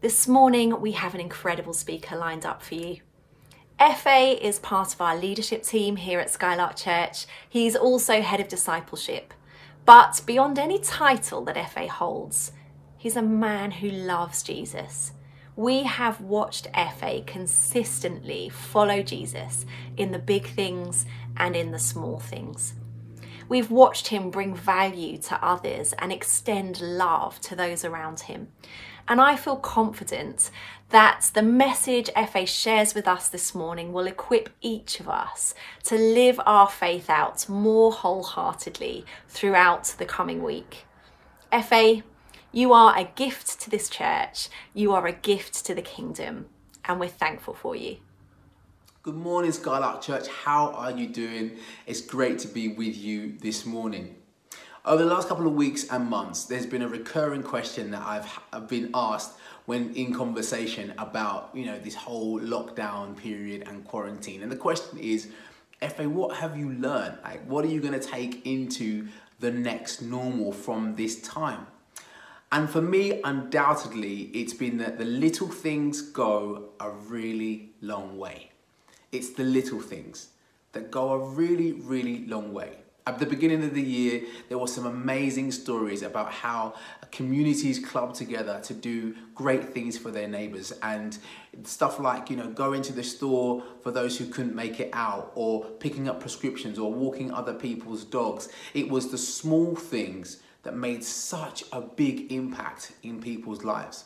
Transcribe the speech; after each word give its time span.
This 0.00 0.28
morning, 0.28 0.80
we 0.80 0.92
have 0.92 1.16
an 1.16 1.20
incredible 1.20 1.72
speaker 1.72 2.14
lined 2.14 2.46
up 2.46 2.62
for 2.62 2.76
you. 2.76 2.98
FA 3.80 4.38
is 4.40 4.60
part 4.60 4.94
of 4.94 5.00
our 5.00 5.16
leadership 5.16 5.64
team 5.64 5.96
here 5.96 6.20
at 6.20 6.30
Skylark 6.30 6.76
Church. 6.76 7.26
He's 7.48 7.74
also 7.74 8.22
head 8.22 8.38
of 8.38 8.46
discipleship. 8.46 9.34
But 9.84 10.20
beyond 10.24 10.56
any 10.56 10.78
title 10.78 11.44
that 11.46 11.70
FA 11.70 11.88
holds, 11.88 12.52
he's 12.96 13.16
a 13.16 13.22
man 13.22 13.72
who 13.72 13.90
loves 13.90 14.44
Jesus. 14.44 15.14
We 15.56 15.82
have 15.82 16.20
watched 16.20 16.68
FA 16.96 17.24
consistently 17.26 18.50
follow 18.50 19.02
Jesus 19.02 19.66
in 19.96 20.12
the 20.12 20.20
big 20.20 20.46
things 20.46 21.06
and 21.36 21.56
in 21.56 21.72
the 21.72 21.78
small 21.80 22.20
things. 22.20 22.74
We've 23.48 23.70
watched 23.70 24.08
him 24.08 24.30
bring 24.30 24.54
value 24.54 25.18
to 25.22 25.44
others 25.44 25.94
and 25.98 26.12
extend 26.12 26.80
love 26.80 27.40
to 27.40 27.56
those 27.56 27.84
around 27.84 28.20
him. 28.20 28.48
And 29.08 29.22
I 29.22 29.36
feel 29.36 29.56
confident 29.56 30.50
that 30.90 31.30
the 31.32 31.42
message 31.42 32.10
FA 32.30 32.44
shares 32.44 32.94
with 32.94 33.08
us 33.08 33.28
this 33.28 33.54
morning 33.54 33.92
will 33.92 34.06
equip 34.06 34.50
each 34.60 35.00
of 35.00 35.08
us 35.08 35.54
to 35.84 35.96
live 35.96 36.38
our 36.44 36.68
faith 36.68 37.08
out 37.08 37.48
more 37.48 37.90
wholeheartedly 37.90 39.06
throughout 39.26 39.94
the 39.98 40.04
coming 40.04 40.42
week. 40.42 40.84
FA, 41.62 42.02
you 42.52 42.74
are 42.74 42.96
a 42.98 43.04
gift 43.04 43.60
to 43.62 43.70
this 43.70 43.88
church, 43.88 44.50
you 44.74 44.92
are 44.92 45.06
a 45.06 45.12
gift 45.12 45.64
to 45.64 45.74
the 45.74 45.82
kingdom, 45.82 46.46
and 46.84 47.00
we're 47.00 47.08
thankful 47.08 47.54
for 47.54 47.74
you. 47.74 47.96
Good 49.02 49.14
morning, 49.14 49.52
Skylark 49.52 50.02
Church. 50.02 50.28
How 50.28 50.72
are 50.72 50.90
you 50.90 51.08
doing? 51.08 51.56
It's 51.86 52.02
great 52.02 52.38
to 52.40 52.48
be 52.48 52.68
with 52.68 52.94
you 52.94 53.38
this 53.40 53.64
morning. 53.64 54.16
Over 54.88 55.04
the 55.04 55.10
last 55.10 55.28
couple 55.28 55.46
of 55.46 55.52
weeks 55.52 55.86
and 55.90 56.08
months, 56.08 56.44
there's 56.44 56.64
been 56.64 56.80
a 56.80 56.88
recurring 56.88 57.42
question 57.42 57.90
that 57.90 58.00
I've, 58.06 58.40
I've 58.54 58.68
been 58.68 58.88
asked 58.94 59.32
when 59.66 59.94
in 59.94 60.14
conversation 60.14 60.94
about, 60.96 61.50
you 61.52 61.66
know, 61.66 61.78
this 61.78 61.94
whole 61.94 62.40
lockdown 62.40 63.14
period 63.14 63.68
and 63.68 63.84
quarantine. 63.84 64.42
And 64.42 64.50
the 64.50 64.56
question 64.56 64.98
is, 64.98 65.28
FA, 65.82 66.08
what 66.08 66.38
have 66.38 66.56
you 66.56 66.72
learned? 66.72 67.18
Like, 67.22 67.44
what 67.44 67.66
are 67.66 67.68
you 67.68 67.82
going 67.82 68.00
to 68.00 68.06
take 68.06 68.46
into 68.46 69.08
the 69.40 69.50
next 69.50 70.00
normal 70.00 70.52
from 70.52 70.94
this 70.96 71.20
time? 71.20 71.66
And 72.50 72.70
for 72.70 72.80
me, 72.80 73.20
undoubtedly, 73.22 74.30
it's 74.32 74.54
been 74.54 74.78
that 74.78 74.96
the 74.96 75.04
little 75.04 75.48
things 75.48 76.00
go 76.00 76.70
a 76.80 76.88
really 76.88 77.72
long 77.82 78.16
way. 78.16 78.52
It's 79.12 79.28
the 79.34 79.44
little 79.44 79.80
things 79.80 80.28
that 80.72 80.90
go 80.90 81.10
a 81.10 81.18
really, 81.18 81.72
really 81.72 82.24
long 82.24 82.54
way. 82.54 82.78
At 83.08 83.18
the 83.18 83.24
beginning 83.24 83.64
of 83.64 83.72
the 83.72 83.80
year, 83.80 84.20
there 84.50 84.58
were 84.58 84.66
some 84.66 84.84
amazing 84.84 85.50
stories 85.52 86.02
about 86.02 86.30
how 86.30 86.74
communities 87.10 87.78
club 87.78 88.12
together 88.12 88.60
to 88.64 88.74
do 88.74 89.14
great 89.34 89.72
things 89.72 89.96
for 89.96 90.10
their 90.10 90.28
neighbors 90.28 90.74
and 90.82 91.16
stuff 91.64 91.98
like, 91.98 92.28
you 92.28 92.36
know, 92.36 92.50
going 92.50 92.82
to 92.82 92.92
the 92.92 93.02
store 93.02 93.62
for 93.82 93.90
those 93.90 94.18
who 94.18 94.26
couldn't 94.26 94.54
make 94.54 94.78
it 94.78 94.90
out 94.92 95.32
or 95.36 95.64
picking 95.64 96.06
up 96.06 96.20
prescriptions 96.20 96.78
or 96.78 96.92
walking 96.92 97.32
other 97.32 97.54
people's 97.54 98.04
dogs. 98.04 98.50
It 98.74 98.90
was 98.90 99.10
the 99.10 99.16
small 99.16 99.74
things 99.74 100.42
that 100.64 100.76
made 100.76 101.02
such 101.02 101.64
a 101.72 101.80
big 101.80 102.30
impact 102.30 102.92
in 103.02 103.22
people's 103.22 103.64
lives. 103.64 104.04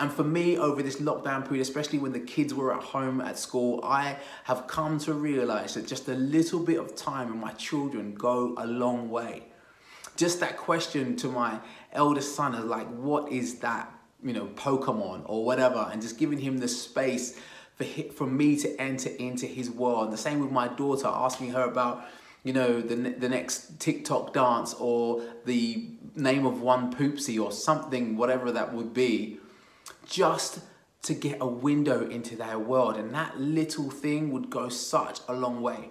And 0.00 0.10
for 0.10 0.24
me, 0.24 0.56
over 0.56 0.82
this 0.82 0.96
lockdown 0.96 1.46
period, 1.46 1.60
especially 1.60 1.98
when 1.98 2.12
the 2.12 2.20
kids 2.20 2.54
were 2.54 2.74
at 2.74 2.82
home 2.82 3.20
at 3.20 3.38
school, 3.38 3.80
I 3.84 4.16
have 4.44 4.66
come 4.66 4.98
to 5.00 5.12
realize 5.12 5.74
that 5.74 5.86
just 5.86 6.08
a 6.08 6.14
little 6.14 6.60
bit 6.60 6.78
of 6.78 6.96
time 6.96 7.28
with 7.28 7.36
my 7.36 7.52
children 7.52 8.14
go 8.14 8.54
a 8.56 8.66
long 8.66 9.10
way. 9.10 9.44
Just 10.16 10.40
that 10.40 10.56
question 10.56 11.16
to 11.16 11.28
my 11.28 11.60
eldest 11.92 12.34
son 12.34 12.54
is 12.54 12.64
like, 12.64 12.88
what 12.88 13.30
is 13.30 13.58
that, 13.58 13.92
you 14.24 14.32
know, 14.32 14.46
Pokemon 14.54 15.22
or 15.26 15.44
whatever, 15.44 15.88
and 15.92 16.00
just 16.00 16.18
giving 16.18 16.38
him 16.38 16.58
the 16.58 16.68
space 16.68 17.38
for, 17.74 17.84
for 17.84 18.26
me 18.26 18.56
to 18.56 18.80
enter 18.80 19.10
into 19.10 19.46
his 19.46 19.70
world. 19.70 20.12
The 20.12 20.18
same 20.18 20.40
with 20.40 20.50
my 20.50 20.68
daughter, 20.68 21.08
asking 21.08 21.50
her 21.50 21.64
about, 21.64 22.06
you 22.42 22.54
know, 22.54 22.80
the, 22.80 22.94
the 22.94 23.28
next 23.28 23.78
TikTok 23.80 24.32
dance 24.32 24.74
or 24.78 25.22
the 25.44 25.90
name 26.16 26.46
of 26.46 26.62
one 26.62 26.92
poopsie 26.92 27.42
or 27.42 27.52
something, 27.52 28.16
whatever 28.16 28.50
that 28.50 28.72
would 28.72 28.94
be 28.94 29.39
just 30.10 30.60
to 31.02 31.14
get 31.14 31.38
a 31.40 31.46
window 31.46 32.06
into 32.06 32.36
their 32.36 32.58
world. 32.58 32.96
And 32.96 33.14
that 33.14 33.40
little 33.40 33.90
thing 33.90 34.30
would 34.32 34.50
go 34.50 34.68
such 34.68 35.20
a 35.28 35.32
long 35.32 35.62
way. 35.62 35.90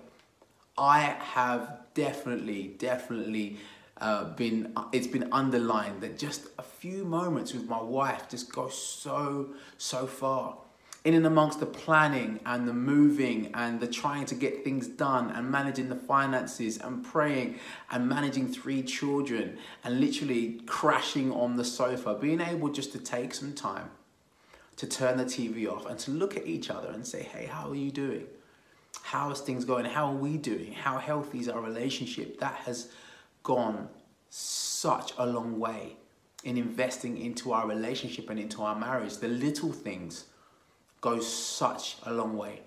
I 0.78 1.00
have 1.34 1.80
definitely, 1.94 2.76
definitely 2.78 3.58
uh, 4.00 4.26
been, 4.36 4.74
it's 4.92 5.08
been 5.08 5.30
underlined 5.32 6.02
that 6.02 6.20
just 6.20 6.48
a 6.58 6.62
few 6.62 7.04
moments 7.04 7.54
with 7.54 7.68
my 7.68 7.82
wife 7.82 8.30
just 8.30 8.54
go 8.54 8.70
so, 8.70 9.50
so 9.78 10.06
far. 10.06 10.58
In 11.06 11.14
and 11.14 11.26
amongst 11.26 11.62
the 11.62 11.66
planning 11.66 12.42
and 12.46 12.68
the 12.68 12.74
moving 12.74 13.52
and 13.54 13.80
the 13.80 13.88
trying 13.88 14.26
to 14.26 14.36
get 14.36 14.66
things 14.66 14.86
done 14.86 15.32
and 15.32 15.50
managing 15.50 15.88
the 15.88 15.96
finances 15.96 16.78
and 16.78 17.04
praying 17.04 17.58
and 17.90 18.08
managing 18.08 18.50
three 18.50 18.84
children 18.84 19.58
and 19.86 20.02
literally 20.02 20.60
crashing 20.66 21.32
on 21.32 21.56
the 21.56 21.64
sofa, 21.64 22.16
being 22.20 22.42
able 22.42 22.68
just 22.68 22.92
to 22.92 23.00
take 23.00 23.34
some 23.34 23.54
time 23.54 23.90
to 24.80 24.88
turn 24.88 25.18
the 25.18 25.26
TV 25.26 25.70
off 25.70 25.86
and 25.88 26.00
to 26.00 26.10
look 26.12 26.38
at 26.38 26.48
each 26.48 26.70
other 26.70 26.88
and 26.88 27.06
say, 27.06 27.22
hey, 27.22 27.46
how 27.46 27.70
are 27.70 27.76
you 27.76 27.92
doing? 27.92 28.26
How 29.02 29.30
is 29.30 29.42
things 29.42 29.66
going? 29.66 29.84
How 29.84 30.08
are 30.08 30.16
we 30.16 30.38
doing? 30.38 30.72
How 30.72 31.00
healthy 31.00 31.42
is 31.42 31.50
our 31.50 31.60
relationship? 31.60 32.40
That 32.40 32.54
has 32.66 32.88
gone 33.44 33.90
such 34.30 35.12
a 35.18 35.26
long 35.26 35.60
way 35.60 35.98
in 36.46 36.58
investing 36.58 37.18
into 37.18 37.52
our 37.52 37.68
relationship 37.68 38.30
and 38.30 38.40
into 38.40 38.62
our 38.62 38.74
marriage. 38.74 39.18
The 39.18 39.28
little 39.28 39.74
things 39.74 40.28
go 41.02 41.20
such 41.20 41.98
a 42.06 42.14
long 42.14 42.38
way. 42.38 42.62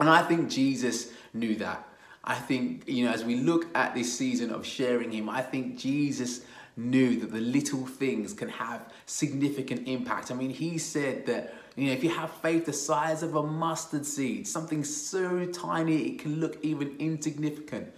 And 0.00 0.10
I 0.10 0.24
think 0.24 0.50
Jesus 0.50 1.12
knew 1.32 1.54
that. 1.54 1.86
I 2.24 2.34
think, 2.34 2.88
you 2.88 3.04
know, 3.04 3.12
as 3.12 3.24
we 3.24 3.36
look 3.36 3.68
at 3.76 3.94
this 3.94 4.18
season 4.18 4.50
of 4.50 4.66
sharing 4.66 5.12
Him, 5.12 5.30
I 5.30 5.42
think 5.42 5.78
Jesus 5.78 6.40
knew 6.76 7.18
that 7.20 7.32
the 7.32 7.40
little 7.40 7.86
things 7.86 8.34
can 8.34 8.48
have 8.48 8.92
significant 9.06 9.88
impact. 9.88 10.30
I 10.30 10.34
mean, 10.34 10.50
he 10.50 10.76
said 10.76 11.26
that, 11.26 11.54
you 11.74 11.86
know, 11.86 11.92
if 11.92 12.04
you 12.04 12.10
have 12.10 12.30
faith 12.30 12.66
the 12.66 12.72
size 12.72 13.22
of 13.22 13.34
a 13.34 13.42
mustard 13.42 14.04
seed, 14.04 14.46
something 14.46 14.84
so 14.84 15.46
tiny 15.46 16.08
it 16.08 16.18
can 16.18 16.38
look 16.38 16.58
even 16.62 16.96
insignificant, 16.98 17.92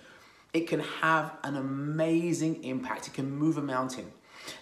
it 0.52 0.68
can 0.68 0.80
have 0.80 1.36
an 1.42 1.56
amazing 1.56 2.62
impact. 2.64 3.08
It 3.08 3.14
can 3.14 3.30
move 3.30 3.58
a 3.58 3.62
mountain. 3.62 4.12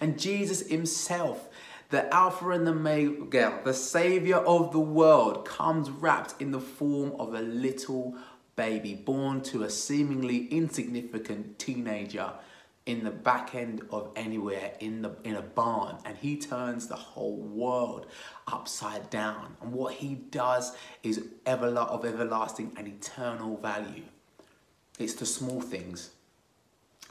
And 0.00 0.18
Jesus 0.18 0.66
himself, 0.66 1.48
the 1.90 2.12
Alpha 2.12 2.50
and 2.50 2.66
the 2.66 2.72
Omega, 2.72 3.60
the 3.64 3.74
Savior 3.74 4.38
of 4.38 4.72
the 4.72 4.80
world, 4.80 5.44
comes 5.44 5.90
wrapped 5.90 6.40
in 6.40 6.50
the 6.50 6.60
form 6.60 7.12
of 7.20 7.34
a 7.34 7.42
little 7.42 8.16
baby 8.56 8.94
born 8.94 9.42
to 9.42 9.62
a 9.62 9.70
seemingly 9.70 10.46
insignificant 10.46 11.58
teenager 11.58 12.32
in 12.86 13.02
the 13.02 13.10
back 13.10 13.54
end 13.56 13.82
of 13.90 14.12
anywhere 14.14 14.72
in 14.78 15.02
the 15.02 15.10
in 15.24 15.34
a 15.34 15.42
barn 15.42 15.96
and 16.04 16.16
he 16.16 16.36
turns 16.36 16.86
the 16.86 16.96
whole 16.96 17.36
world 17.36 18.06
upside 18.46 19.10
down. 19.10 19.56
And 19.60 19.72
what 19.72 19.94
he 19.94 20.14
does 20.14 20.76
is 21.02 21.24
ever 21.44 21.66
of 21.66 22.04
everlasting 22.04 22.72
and 22.76 22.86
eternal 22.86 23.56
value. 23.56 24.04
It's 25.00 25.14
the 25.14 25.26
small 25.26 25.60
things 25.60 26.10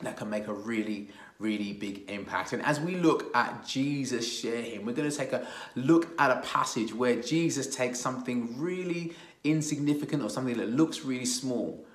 that 0.02 0.18
can 0.18 0.30
make 0.30 0.48
a 0.48 0.54
really 0.54 1.10
really 1.38 1.74
big 1.74 2.10
impact. 2.10 2.54
And 2.54 2.64
as 2.64 2.80
we 2.80 2.96
look 2.96 3.36
at 3.36 3.66
jesus 3.66 4.26
share 4.26 4.62
him 4.62 4.86
we're 4.86 4.94
going 4.94 5.10
to 5.10 5.16
take 5.16 5.34
a 5.34 5.46
look 5.76 6.08
at 6.18 6.32
a 6.32 6.40
passage 6.42 6.94
where 6.94 7.22
jesus 7.22 7.76
takes 7.76 8.00
something 8.00 8.58
really 8.58 9.14
insignificant 9.44 10.24
or 10.24 10.30
something 10.30 10.56
that 10.58 10.70
looks 10.70 11.04
really 11.04 11.26
small 11.26 11.86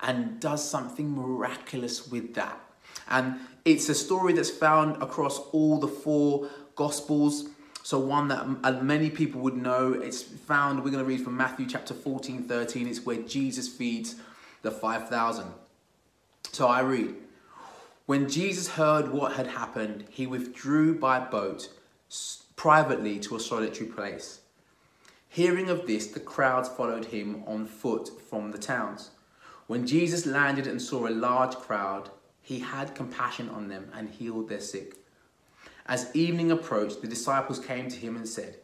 and 0.00 0.38
does 0.38 0.68
something 0.68 1.10
miraculous 1.10 2.08
with 2.08 2.34
that 2.34 2.60
and 3.10 3.36
it's 3.64 3.88
a 3.88 3.94
story 3.94 4.32
that's 4.32 4.50
found 4.50 5.02
across 5.02 5.38
all 5.52 5.78
the 5.78 5.88
four 5.88 6.48
Gospels. 6.76 7.46
So, 7.82 7.98
one 7.98 8.28
that 8.28 8.46
uh, 8.64 8.72
many 8.82 9.10
people 9.10 9.40
would 9.42 9.56
know. 9.56 9.92
It's 9.92 10.22
found, 10.22 10.82
we're 10.82 10.90
going 10.90 11.04
to 11.04 11.08
read 11.08 11.22
from 11.22 11.36
Matthew 11.36 11.66
chapter 11.66 11.92
14, 11.92 12.44
13. 12.44 12.86
It's 12.86 13.04
where 13.04 13.18
Jesus 13.22 13.68
feeds 13.68 14.16
the 14.62 14.70
5,000. 14.70 15.46
So, 16.52 16.68
I 16.68 16.80
read 16.80 17.16
When 18.06 18.30
Jesus 18.30 18.68
heard 18.68 19.12
what 19.12 19.32
had 19.32 19.48
happened, 19.48 20.06
he 20.08 20.26
withdrew 20.26 20.98
by 20.98 21.20
boat 21.20 21.68
privately 22.56 23.18
to 23.20 23.36
a 23.36 23.40
solitary 23.40 23.90
place. 23.90 24.40
Hearing 25.28 25.68
of 25.68 25.86
this, 25.86 26.06
the 26.06 26.20
crowds 26.20 26.68
followed 26.68 27.06
him 27.06 27.42
on 27.46 27.66
foot 27.66 28.10
from 28.28 28.52
the 28.52 28.58
towns. 28.58 29.10
When 29.66 29.86
Jesus 29.86 30.26
landed 30.26 30.66
and 30.66 30.80
saw 30.80 31.06
a 31.06 31.10
large 31.10 31.54
crowd, 31.56 32.10
he 32.42 32.60
had 32.60 32.94
compassion 32.94 33.48
on 33.48 33.68
them 33.68 33.90
and 33.94 34.08
healed 34.08 34.48
their 34.48 34.60
sick. 34.60 34.96
As 35.86 36.14
evening 36.14 36.50
approached, 36.50 37.00
the 37.00 37.08
disciples 37.08 37.58
came 37.58 37.88
to 37.88 37.96
him 37.96 38.16
and 38.16 38.28
said, 38.28 38.56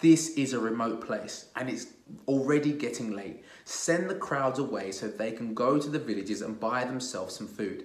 This 0.00 0.36
is 0.36 0.52
a 0.52 0.60
remote 0.60 1.04
place, 1.04 1.46
and 1.56 1.68
it's 1.68 1.86
already 2.28 2.72
getting 2.72 3.12
late. 3.12 3.44
Send 3.64 4.10
the 4.10 4.14
crowds 4.14 4.58
away 4.58 4.92
so 4.92 5.08
they 5.08 5.32
can 5.32 5.54
go 5.54 5.78
to 5.78 5.88
the 5.88 5.98
villages 5.98 6.42
and 6.42 6.60
buy 6.60 6.84
themselves 6.84 7.36
some 7.36 7.48
food. 7.48 7.84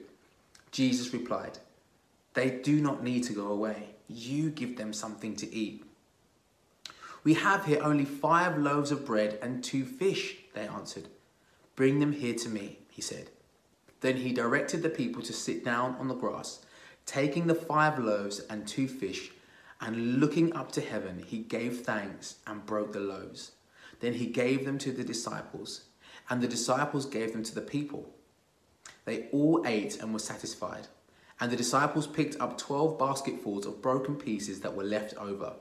Jesus 0.72 1.14
replied, 1.14 1.60
They 2.34 2.50
do 2.50 2.82
not 2.82 3.04
need 3.04 3.24
to 3.26 3.34
go 3.34 3.48
away. 3.48 3.92
You 4.08 4.50
give 4.50 4.78
them 4.78 4.94
something 4.94 5.36
to 5.38 5.54
eat. 5.54 5.86
We 7.24 7.34
have 7.36 7.66
here 7.66 7.82
only 7.82 8.06
five 8.06 8.58
loaves 8.58 8.92
of 8.92 9.06
bread 9.06 9.40
and 9.42 9.64
two 9.64 9.84
fish, 9.84 10.38
they 10.54 10.68
answered. 10.68 11.08
Bring 11.76 12.00
them 12.00 12.12
here 12.12 12.36
to 12.36 12.50
me, 12.50 12.80
he 12.90 13.02
said. 13.02 13.32
Then 14.06 14.18
he 14.18 14.34
directed 14.34 14.84
the 14.84 14.90
people 14.90 15.24
to 15.24 15.34
sit 15.34 15.66
down 15.66 15.96
on 15.96 16.08
the 16.08 16.14
grass. 16.14 16.64
Taking 17.08 17.48
the 17.48 17.56
five 17.56 17.98
loaves 17.98 18.40
and 18.52 18.68
two 18.68 18.88
fish, 18.88 19.32
and 19.82 20.20
looking 20.20 20.56
up 20.56 20.72
to 20.74 20.82
heaven, 20.82 21.24
he 21.26 21.40
gave 21.40 21.80
thanks 21.80 22.36
and 22.46 22.68
broke 22.68 22.94
the 22.94 23.00
loaves. 23.00 23.54
Then 24.02 24.14
he 24.14 24.28
gave 24.28 24.64
them 24.64 24.78
to 24.78 24.92
the 24.92 25.04
disciples, 25.04 25.86
and 26.30 26.40
the 26.40 26.48
disciples 26.48 27.08
gave 27.08 27.34
them 27.34 27.42
to 27.46 27.56
the 27.56 27.62
people. 27.62 28.14
They 29.06 29.28
all 29.32 29.64
ate 29.66 30.00
and 30.00 30.14
were 30.14 30.20
satisfied. 30.20 30.86
And 31.40 31.52
the 31.52 31.58
disciples 31.58 32.06
picked 32.06 32.40
up 32.40 32.60
twelve 32.60 33.00
basketfuls 33.00 33.66
of 33.66 33.82
broken 33.82 34.18
pieces 34.18 34.60
that 34.60 34.76
were 34.76 34.84
left 34.84 35.16
over. 35.16 35.54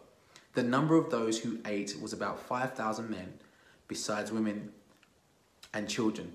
The 0.52 0.62
number 0.62 0.96
of 0.96 1.08
those 1.08 1.38
who 1.38 1.60
ate 1.64 1.96
was 1.98 2.12
about 2.12 2.40
5,000 2.40 3.08
men, 3.08 3.38
besides 3.88 4.30
women 4.30 4.72
and 5.72 5.88
children. 5.88 6.34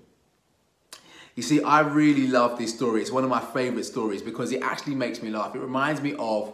You 1.39 1.43
see, 1.43 1.63
I 1.63 1.79
really 1.79 2.27
love 2.27 2.57
this 2.57 2.75
story. 2.75 2.99
It's 2.99 3.11
one 3.11 3.23
of 3.23 3.29
my 3.29 3.39
favorite 3.39 3.85
stories 3.85 4.21
because 4.21 4.51
it 4.51 4.61
actually 4.61 4.95
makes 4.95 5.23
me 5.23 5.29
laugh. 5.29 5.55
It 5.55 5.59
reminds 5.59 6.01
me 6.01 6.13
of 6.19 6.53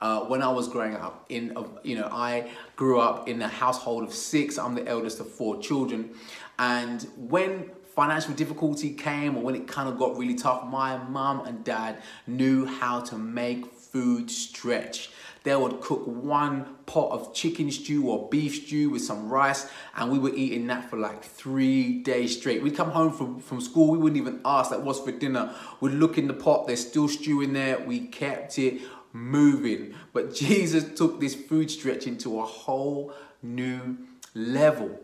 uh, 0.00 0.22
when 0.22 0.42
I 0.42 0.50
was 0.50 0.66
growing 0.66 0.96
up. 0.96 1.24
In 1.28 1.56
uh, 1.56 1.62
you 1.84 1.94
know, 1.94 2.08
I 2.10 2.50
grew 2.74 2.98
up 2.98 3.28
in 3.28 3.40
a 3.42 3.46
household 3.46 4.02
of 4.02 4.12
six. 4.12 4.58
I'm 4.58 4.74
the 4.74 4.84
eldest 4.88 5.20
of 5.20 5.30
four 5.30 5.62
children, 5.62 6.10
and 6.58 7.06
when 7.16 7.70
financial 7.94 8.34
difficulty 8.34 8.92
came 8.94 9.36
or 9.36 9.44
when 9.44 9.54
it 9.54 9.68
kind 9.68 9.88
of 9.88 10.00
got 10.00 10.18
really 10.18 10.34
tough, 10.34 10.66
my 10.66 10.96
mum 10.96 11.46
and 11.46 11.62
dad 11.62 12.02
knew 12.26 12.66
how 12.66 13.02
to 13.02 13.16
make 13.16 13.72
food 13.72 14.28
stretch. 14.28 15.10
They 15.44 15.54
would 15.54 15.82
cook 15.82 16.06
one 16.06 16.66
pot 16.86 17.12
of 17.12 17.34
chicken 17.34 17.70
stew 17.70 18.08
or 18.08 18.28
beef 18.30 18.64
stew 18.64 18.88
with 18.88 19.02
some 19.02 19.28
rice, 19.28 19.70
and 19.94 20.10
we 20.10 20.18
were 20.18 20.34
eating 20.34 20.66
that 20.68 20.88
for 20.88 20.96
like 20.96 21.22
three 21.22 21.98
days 22.02 22.38
straight. 22.38 22.62
We'd 22.62 22.74
come 22.74 22.90
home 22.90 23.12
from, 23.12 23.40
from 23.40 23.60
school, 23.60 23.90
we 23.90 23.98
wouldn't 23.98 24.20
even 24.20 24.40
ask 24.44 24.70
that 24.70 24.82
what's 24.82 25.00
for 25.00 25.12
dinner. 25.12 25.54
We'd 25.80 25.92
look 25.92 26.16
in 26.16 26.28
the 26.28 26.34
pot, 26.34 26.66
there's 26.66 26.86
still 26.86 27.08
stew 27.08 27.42
in 27.42 27.52
there. 27.52 27.78
We 27.78 28.06
kept 28.06 28.58
it 28.58 28.80
moving. 29.12 29.94
But 30.14 30.34
Jesus 30.34 30.98
took 30.98 31.20
this 31.20 31.34
food 31.34 31.70
stretching 31.70 32.16
to 32.18 32.40
a 32.40 32.44
whole 32.44 33.12
new 33.42 33.98
level. 34.34 34.98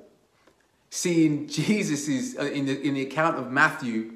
Seeing 0.88 1.48
Jesus 1.48 2.08
is 2.08 2.36
uh, 2.38 2.44
in 2.44 2.64
the 2.64 2.80
in 2.80 2.94
the 2.94 3.02
account 3.02 3.36
of 3.36 3.52
Matthew, 3.52 4.14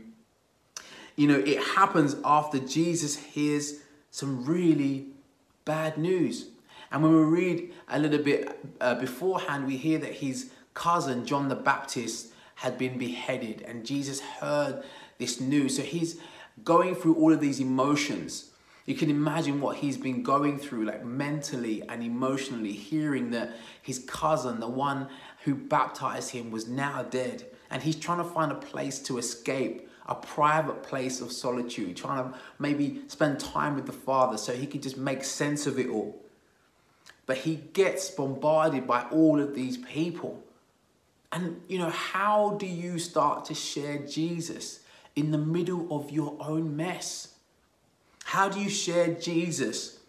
you 1.17 1.29
know, 1.29 1.39
it 1.39 1.63
happens 1.63 2.17
after 2.25 2.59
Jesus 2.59 3.15
hears 3.15 3.81
some 4.11 4.45
really 4.45 5.14
bad 5.65 5.99
news. 5.99 6.49
And 6.91 7.03
when 7.03 7.13
we 7.13 7.23
read 7.23 7.73
a 7.89 7.99
little 7.99 8.23
bit 8.23 8.59
uh, 8.81 8.95
beforehand, 8.95 9.67
we 9.67 9.77
hear 9.77 9.99
that 9.99 10.15
his 10.15 10.51
cousin, 10.75 11.27
John 11.27 11.49
the 11.49 11.57
Baptist, 11.57 12.33
had 12.57 12.79
been 12.79 12.99
beheaded, 12.99 13.63
and 13.63 13.85
Jesus 13.85 14.21
heard 14.21 14.85
this 15.19 15.41
news. 15.41 15.77
So 15.77 15.83
he's 15.83 16.21
going 16.63 16.95
through 16.95 17.17
all 17.17 17.33
of 17.33 17.41
these 17.41 17.61
emotions. 17.61 18.51
You 18.87 18.95
can 18.95 19.11
imagine 19.11 19.61
what 19.61 19.79
he's 19.79 19.97
been 19.97 20.23
going 20.23 20.59
through, 20.59 20.85
like 20.85 21.05
mentally 21.05 21.83
and 21.89 22.03
emotionally, 22.03 22.73
hearing 22.73 23.31
that 23.31 23.53
his 23.81 23.99
cousin, 23.99 24.61
the 24.61 24.69
one 24.69 25.09
who 25.45 25.55
baptized 25.55 26.31
him, 26.31 26.51
was 26.51 26.69
now 26.69 27.03
dead. 27.03 27.47
And 27.71 27.83
he's 27.83 27.97
trying 27.97 28.19
to 28.19 28.25
find 28.25 28.53
a 28.53 28.57
place 28.57 28.99
to 29.01 29.19
escape, 29.19 29.89
a 30.07 30.15
private 30.15 30.83
place 30.83 31.21
of 31.21 31.33
solitude, 31.33 31.97
trying 31.97 32.31
to 32.31 32.39
maybe 32.59 33.03
spend 33.09 33.41
time 33.41 33.75
with 33.75 33.87
the 33.87 33.93
Father 33.93 34.37
so 34.37 34.53
he 34.53 34.67
can 34.67 34.81
just 34.81 34.97
make 34.97 35.25
sense 35.25 35.67
of 35.67 35.79
it 35.79 35.89
all. 35.89 36.21
But 37.27 37.39
he 37.39 37.57
gets 37.57 38.11
bombarded 38.11 38.87
by 38.87 39.05
all 39.05 39.41
of 39.41 39.55
these 39.55 39.79
people. 39.79 40.43
And, 41.33 41.63
you 41.69 41.79
know, 41.79 41.91
how 41.91 42.57
do 42.61 42.67
you 42.67 42.99
start 42.99 43.47
to 43.47 43.55
share 43.55 43.99
Jesus 43.99 44.81
in 45.17 45.31
the 45.31 45.39
middle 45.39 45.87
of 45.91 46.11
your 46.11 46.37
own 46.39 46.77
mess? 46.77 47.35
How 48.25 48.49
do 48.49 48.61
you 48.61 48.69
share 48.69 49.15
Jesus 49.15 50.01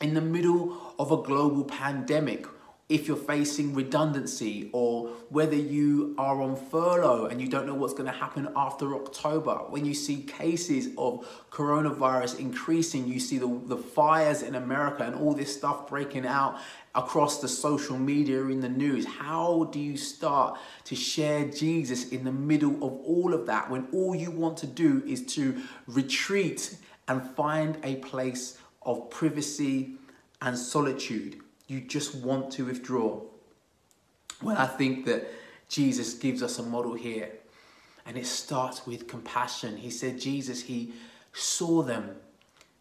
in 0.00 0.14
the 0.14 0.20
middle 0.20 0.94
of 0.98 1.10
a 1.10 1.16
global 1.16 1.64
pandemic 1.64 2.46
if 2.88 3.06
you're 3.06 3.18
facing 3.18 3.74
redundancy 3.74 4.70
or 4.72 5.08
whether 5.28 5.54
you 5.54 6.14
are 6.16 6.40
on 6.40 6.56
furlough 6.56 7.26
and 7.26 7.38
you 7.38 7.46
don't 7.46 7.66
know 7.66 7.74
what's 7.74 7.92
going 7.92 8.10
to 8.10 8.18
happen 8.18 8.48
after 8.56 8.94
October, 8.94 9.56
when 9.68 9.84
you 9.84 9.92
see 9.92 10.22
cases 10.22 10.88
of 10.96 11.26
coronavirus 11.50 12.38
increasing, 12.38 13.06
you 13.06 13.20
see 13.20 13.36
the, 13.36 13.60
the 13.66 13.76
fires 13.76 14.40
in 14.40 14.54
America 14.54 15.02
and 15.02 15.14
all 15.14 15.34
this 15.34 15.54
stuff 15.54 15.86
breaking 15.86 16.26
out 16.26 16.58
across 16.94 17.42
the 17.42 17.48
social 17.48 17.98
media 17.98 18.40
in 18.46 18.60
the 18.60 18.68
news. 18.70 19.04
How 19.04 19.64
do 19.64 19.78
you 19.78 19.98
start 19.98 20.58
to 20.84 20.96
share 20.96 21.44
Jesus 21.44 22.08
in 22.08 22.24
the 22.24 22.32
middle 22.32 22.76
of 22.76 22.94
all 23.04 23.34
of 23.34 23.44
that 23.46 23.68
when 23.70 23.86
all 23.92 24.14
you 24.14 24.30
want 24.30 24.56
to 24.58 24.66
do 24.66 25.02
is 25.06 25.26
to 25.34 25.60
retreat 25.86 26.74
and 27.06 27.22
find 27.36 27.76
a 27.82 27.96
place 27.96 28.56
of 28.80 29.10
privacy 29.10 29.96
and 30.40 30.56
solitude? 30.56 31.42
You 31.68 31.80
just 31.80 32.14
want 32.14 32.50
to 32.52 32.64
withdraw. 32.64 33.20
Well, 34.42 34.56
I 34.58 34.66
think 34.66 35.06
that 35.06 35.28
Jesus 35.68 36.14
gives 36.14 36.42
us 36.42 36.58
a 36.58 36.62
model 36.62 36.94
here, 36.94 37.30
and 38.04 38.16
it 38.16 38.26
starts 38.26 38.86
with 38.86 39.06
compassion. 39.06 39.76
He 39.76 39.90
said, 39.90 40.18
Jesus, 40.18 40.62
he 40.62 40.92
saw 41.32 41.82
them 41.82 42.16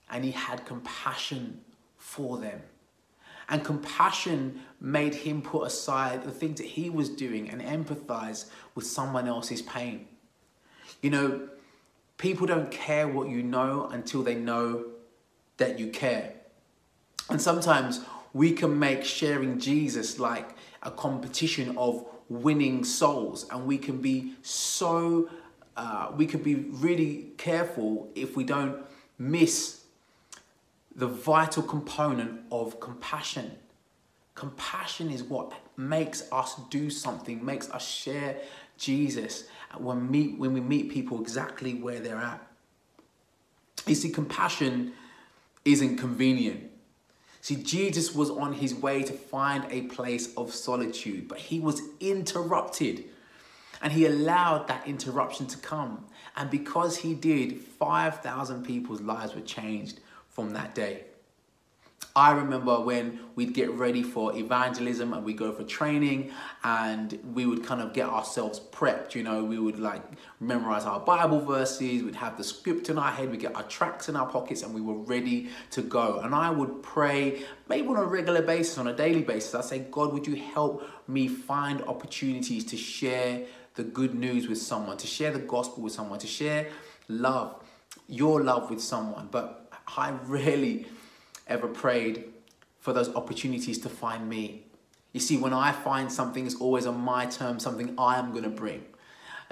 and 0.09 0.23
he 0.23 0.31
had 0.31 0.65
compassion 0.65 1.61
for 1.97 2.37
them. 2.37 2.61
And 3.49 3.63
compassion 3.63 4.61
made 4.79 5.15
him 5.15 5.41
put 5.41 5.65
aside 5.67 6.23
the 6.23 6.31
things 6.31 6.59
that 6.59 6.67
he 6.67 6.89
was 6.89 7.09
doing 7.09 7.49
and 7.49 7.61
empathize 7.61 8.45
with 8.75 8.85
someone 8.85 9.27
else's 9.27 9.61
pain. 9.61 10.07
You 11.01 11.09
know, 11.09 11.49
people 12.17 12.45
don't 12.45 12.71
care 12.71 13.07
what 13.07 13.29
you 13.29 13.41
know 13.43 13.87
until 13.91 14.23
they 14.23 14.35
know 14.35 14.85
that 15.57 15.79
you 15.79 15.87
care. 15.87 16.33
And 17.29 17.41
sometimes 17.41 18.01
we 18.37 18.51
can 18.51 18.77
make 18.77 19.03
sharing 19.03 19.59
Jesus 19.59 20.19
like 20.19 20.55
a 20.83 20.91
competition 20.91 21.75
of 21.75 22.05
winning 22.29 22.83
souls, 22.83 23.47
and 23.49 23.65
we 23.65 23.79
can 23.79 23.99
be 23.99 24.33
so, 24.43 25.27
uh, 25.75 26.11
we 26.15 26.27
can 26.27 26.43
be 26.43 26.55
really 26.85 27.31
careful 27.37 28.11
if 28.13 28.35
we 28.35 28.43
don't 28.43 28.77
miss 29.17 29.81
the 30.95 31.07
vital 31.07 31.63
component 31.63 32.41
of 32.51 32.79
compassion. 32.79 33.51
Compassion 34.35 35.09
is 35.09 35.23
what 35.23 35.51
makes 35.75 36.31
us 36.31 36.59
do 36.69 36.91
something, 36.91 37.43
makes 37.43 37.71
us 37.71 37.87
share 37.87 38.37
Jesus 38.77 39.45
when, 39.79 40.11
meet, 40.11 40.37
when 40.37 40.53
we 40.53 40.61
meet 40.61 40.91
people 40.91 41.19
exactly 41.21 41.73
where 41.73 41.99
they're 41.99 42.17
at. 42.17 42.45
You 43.87 43.95
see, 43.95 44.09
compassion 44.09 44.93
isn't 45.65 45.97
convenient. 45.97 46.76
See, 47.41 47.55
Jesus 47.55 48.13
was 48.13 48.29
on 48.29 48.53
his 48.53 48.73
way 48.73 49.03
to 49.03 49.13
find 49.13 49.65
a 49.69 49.83
place 49.83 50.35
of 50.35 50.53
solitude, 50.53 51.27
but 51.27 51.37
he 51.37 51.59
was 51.59 51.81
interrupted. 51.99 53.05
And 53.81 53.93
he 53.93 54.05
allowed 54.05 54.67
that 54.67 54.87
interruption 54.87 55.45
to 55.47 55.57
come. 55.57 56.05
And 56.35 56.49
because 56.49 56.97
he 56.97 57.13
did, 57.13 57.59
5,000 57.59 58.65
people's 58.65 59.01
lives 59.01 59.35
were 59.35 59.41
changed 59.41 59.99
from 60.29 60.53
that 60.53 60.73
day. 60.73 61.03
I 62.17 62.31
remember 62.31 62.81
when 62.81 63.19
we'd 63.35 63.53
get 63.53 63.69
ready 63.69 64.01
for 64.01 64.35
evangelism 64.35 65.13
and 65.13 65.23
we 65.23 65.33
go 65.33 65.51
for 65.51 65.63
training 65.63 66.31
and 66.63 67.19
we 67.35 67.45
would 67.45 67.63
kind 67.63 67.79
of 67.79 67.93
get 67.93 68.09
ourselves 68.09 68.59
prepped, 68.59 69.13
you 69.13 69.21
know, 69.21 69.43
we 69.43 69.59
would 69.59 69.77
like 69.77 70.01
memorize 70.39 70.85
our 70.85 70.99
Bible 70.99 71.39
verses, 71.39 72.01
we'd 72.01 72.15
have 72.15 72.35
the 72.35 72.43
script 72.43 72.89
in 72.89 72.97
our 72.97 73.11
head, 73.11 73.29
we'd 73.29 73.41
get 73.41 73.55
our 73.55 73.61
tracts 73.61 74.09
in 74.09 74.15
our 74.15 74.25
pockets 74.25 74.63
and 74.63 74.73
we 74.73 74.81
were 74.81 74.95
ready 74.95 75.49
to 75.69 75.83
go. 75.83 76.19
And 76.21 76.33
I 76.33 76.49
would 76.49 76.81
pray 76.81 77.43
maybe 77.69 77.87
on 77.87 77.97
a 77.97 78.05
regular 78.05 78.41
basis, 78.41 78.79
on 78.79 78.87
a 78.87 78.95
daily 78.95 79.21
basis. 79.21 79.53
I'd 79.53 79.65
say, 79.65 79.85
God, 79.91 80.11
would 80.11 80.25
you 80.25 80.37
help 80.37 80.89
me 81.07 81.27
find 81.27 81.83
opportunities 81.83 82.65
to 82.65 82.77
share 82.77 83.43
the 83.75 83.83
good 83.83 84.15
news 84.15 84.47
with 84.47 84.57
someone, 84.57 84.97
to 84.97 85.05
share 85.05 85.29
the 85.29 85.37
gospel 85.37 85.83
with 85.83 85.93
someone, 85.93 86.17
to 86.17 86.25
share 86.25 86.67
love, 87.09 87.63
your 88.07 88.41
love 88.41 88.71
with 88.71 88.81
someone. 88.81 89.27
But 89.29 89.71
I 89.95 90.09
really 90.25 90.87
ever 91.47 91.67
prayed 91.67 92.25
for 92.79 92.93
those 92.93 93.13
opportunities 93.15 93.79
to 93.79 93.89
find 93.89 94.29
me. 94.29 94.65
You 95.13 95.19
see, 95.19 95.37
when 95.37 95.53
I 95.53 95.71
find 95.71 96.11
something, 96.11 96.45
it's 96.45 96.55
always 96.55 96.85
on 96.85 96.99
my 96.99 97.25
terms, 97.25 97.63
something 97.63 97.95
I 97.97 98.17
am 98.17 98.31
going 98.31 98.43
to 98.43 98.49
bring. 98.49 98.85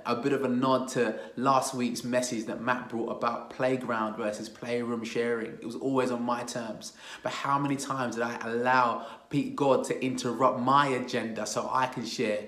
A 0.05 0.15
bit 0.15 0.33
of 0.33 0.43
a 0.43 0.47
nod 0.47 0.89
to 0.89 1.19
last 1.35 1.73
week's 1.73 2.03
message 2.03 2.45
that 2.45 2.61
Matt 2.61 2.89
brought 2.89 3.09
about 3.09 3.49
playground 3.49 4.17
versus 4.17 4.47
playroom 4.47 5.03
sharing. 5.03 5.53
It 5.53 5.65
was 5.65 5.75
always 5.75 6.11
on 6.11 6.21
my 6.21 6.43
terms. 6.43 6.93
But 7.23 7.31
how 7.31 7.57
many 7.57 7.75
times 7.75 8.15
did 8.15 8.23
I 8.23 8.37
allow 8.47 9.07
Pete 9.29 9.55
God 9.55 9.83
to 9.85 10.05
interrupt 10.05 10.59
my 10.59 10.87
agenda 10.89 11.47
so 11.47 11.67
I 11.71 11.87
can 11.87 12.05
share 12.05 12.43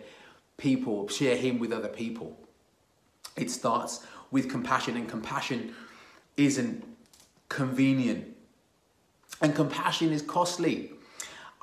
people, 0.58 1.08
share 1.08 1.36
Him 1.36 1.58
with 1.58 1.72
other 1.72 1.88
people? 1.88 2.38
It 3.36 3.50
starts 3.50 4.06
with 4.30 4.50
compassion, 4.50 4.96
and 4.96 5.10
compassion 5.10 5.74
isn't 6.36 6.84
convenient 7.50 8.37
and 9.42 9.56
compassion 9.56 10.12
is 10.12 10.22
costly. 10.22 10.92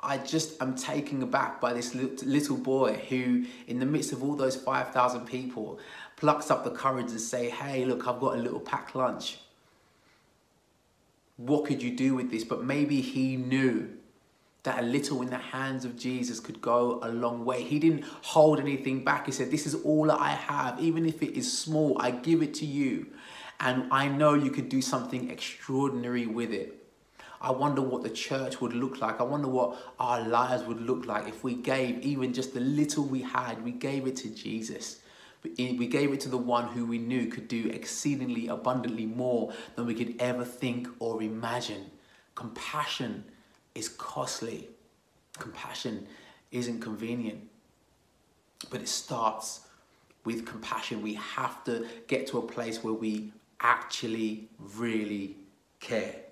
I 0.01 0.19
just 0.19 0.61
am 0.61 0.75
taken 0.75 1.21
aback 1.23 1.59
by 1.59 1.73
this 1.73 1.95
little 1.95 2.57
boy 2.57 2.93
who, 3.09 3.45
in 3.67 3.79
the 3.79 3.85
midst 3.85 4.11
of 4.11 4.23
all 4.23 4.35
those 4.35 4.55
5,000 4.55 5.25
people, 5.25 5.79
plucks 6.15 6.51
up 6.51 6.63
the 6.63 6.69
courage 6.69 7.09
and 7.09 7.19
say, 7.19 7.49
hey, 7.49 7.85
look, 7.85 8.07
I've 8.07 8.19
got 8.19 8.35
a 8.35 8.41
little 8.41 8.59
packed 8.59 8.95
lunch. 8.95 9.39
What 11.37 11.65
could 11.65 11.81
you 11.81 11.91
do 11.91 12.15
with 12.15 12.29
this? 12.29 12.43
But 12.43 12.63
maybe 12.63 13.01
he 13.01 13.35
knew 13.35 13.89
that 14.63 14.79
a 14.79 14.81
little 14.83 15.21
in 15.21 15.29
the 15.29 15.37
hands 15.37 15.85
of 15.85 15.97
Jesus 15.97 16.39
could 16.39 16.61
go 16.61 16.99
a 17.03 17.09
long 17.09 17.43
way. 17.43 17.63
He 17.63 17.79
didn't 17.79 18.03
hold 18.21 18.59
anything 18.59 19.03
back. 19.03 19.25
He 19.25 19.31
said, 19.31 19.51
This 19.51 19.65
is 19.65 19.75
all 19.75 20.05
that 20.05 20.19
I 20.19 20.29
have. 20.29 20.79
Even 20.79 21.05
if 21.05 21.21
it 21.21 21.37
is 21.37 21.57
small, 21.57 21.97
I 21.99 22.11
give 22.11 22.41
it 22.41 22.53
to 22.55 22.65
you. 22.65 23.07
And 23.59 23.91
I 23.91 24.07
know 24.07 24.33
you 24.33 24.51
could 24.51 24.69
do 24.69 24.81
something 24.81 25.29
extraordinary 25.29 26.25
with 26.25 26.51
it. 26.51 26.84
I 27.45 27.51
wonder 27.51 27.79
what 27.79 28.01
the 28.01 28.09
church 28.09 28.59
would 28.59 28.73
look 28.73 29.01
like. 29.01 29.21
I 29.21 29.23
wonder 29.23 29.47
what 29.47 29.77
our 29.99 30.27
lives 30.27 30.63
would 30.63 30.81
look 30.81 31.05
like 31.05 31.27
if 31.27 31.43
we 31.43 31.53
gave 31.53 32.01
even 32.01 32.33
just 32.33 32.55
the 32.55 32.59
little 32.59 33.03
we 33.03 33.21
had, 33.21 33.63
we 33.63 33.71
gave 33.71 34.07
it 34.07 34.15
to 34.17 34.29
Jesus. 34.29 34.99
We 35.43 35.85
gave 35.85 36.11
it 36.11 36.19
to 36.21 36.29
the 36.29 36.39
one 36.39 36.69
who 36.69 36.87
we 36.87 36.97
knew 36.97 37.27
could 37.27 37.47
do 37.47 37.69
exceedingly 37.69 38.47
abundantly 38.47 39.05
more 39.05 39.53
than 39.75 39.85
we 39.85 39.93
could 39.93 40.15
ever 40.19 40.43
think 40.43 40.87
or 40.97 41.21
imagine. 41.21 41.91
Compassion 42.33 43.23
is 43.75 43.89
costly. 43.89 44.67
Compassion 45.37 46.07
isn't 46.51 46.79
convenient. 46.79 47.47
But 48.71 48.81
it 48.81 48.89
starts 48.89 49.67
with 50.23 50.47
compassion. 50.47 51.03
We 51.03 51.13
have 51.13 51.63
to 51.65 51.85
get 52.07 52.25
to 52.27 52.39
a 52.39 52.41
place 52.41 52.83
where 52.83 52.95
we 52.95 53.31
actually 53.61 54.49
really 54.57 55.35
care. 55.79 56.24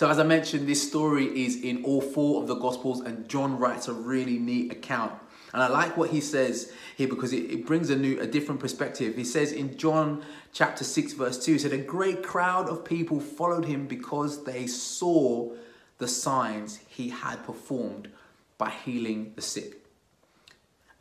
So, 0.00 0.08
as 0.08 0.18
I 0.18 0.22
mentioned, 0.22 0.66
this 0.66 0.88
story 0.88 1.26
is 1.44 1.60
in 1.62 1.84
all 1.84 2.00
four 2.00 2.40
of 2.40 2.48
the 2.48 2.54
Gospels, 2.54 3.02
and 3.02 3.28
John 3.28 3.58
writes 3.58 3.86
a 3.86 3.92
really 3.92 4.38
neat 4.38 4.72
account. 4.72 5.12
And 5.52 5.62
I 5.62 5.68
like 5.68 5.98
what 5.98 6.08
he 6.08 6.22
says 6.22 6.72
here 6.96 7.06
because 7.06 7.34
it, 7.34 7.50
it, 7.50 7.66
brings 7.66 7.90
a 7.90 7.96
new, 7.96 8.18
a 8.18 8.26
different 8.26 8.62
perspective. 8.62 9.14
He 9.14 9.24
says 9.24 9.52
in 9.52 9.76
John 9.76 10.24
chapter 10.54 10.84
6, 10.84 11.12
verse 11.12 11.44
2, 11.44 11.52
he 11.52 11.58
said, 11.58 11.74
A 11.74 11.76
great 11.76 12.22
crowd 12.22 12.66
of 12.70 12.82
people 12.82 13.20
followed 13.20 13.66
him 13.66 13.86
because 13.86 14.44
they 14.44 14.66
saw 14.66 15.52
the 15.98 16.08
signs 16.08 16.80
he 16.88 17.10
had 17.10 17.44
performed 17.44 18.08
by 18.56 18.70
healing 18.70 19.34
the 19.36 19.42
sick. 19.42 19.84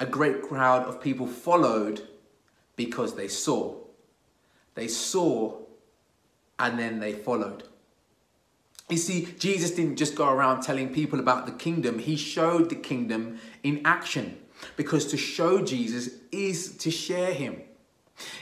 A 0.02 0.06
great 0.06 0.42
crowd 0.42 0.86
of 0.86 1.02
people 1.02 1.26
followed 1.26 2.06
because 2.76 3.16
they 3.16 3.30
saw. 3.30 3.76
They 4.76 4.90
saw 4.90 5.56
and 6.60 6.78
then 6.78 7.00
they 7.00 7.14
followed. 7.14 7.64
You 8.90 8.98
see, 8.98 9.28
Jesus 9.38 9.72
didn't 9.72 9.98
just 9.98 10.16
go 10.16 10.28
around 10.28 10.62
telling 10.62 10.92
people 10.92 11.20
about 11.20 11.46
the 11.46 11.52
kingdom, 11.52 12.00
he 12.00 12.16
showed 12.16 12.70
the 12.70 12.76
kingdom 12.76 13.40
in 13.64 13.82
action. 13.86 14.38
Because 14.76 15.06
to 15.08 15.18
show 15.18 15.64
Jesus 15.64 16.10
is 16.32 16.76
to 16.78 16.92
share 16.92 17.34
him. 17.34 17.62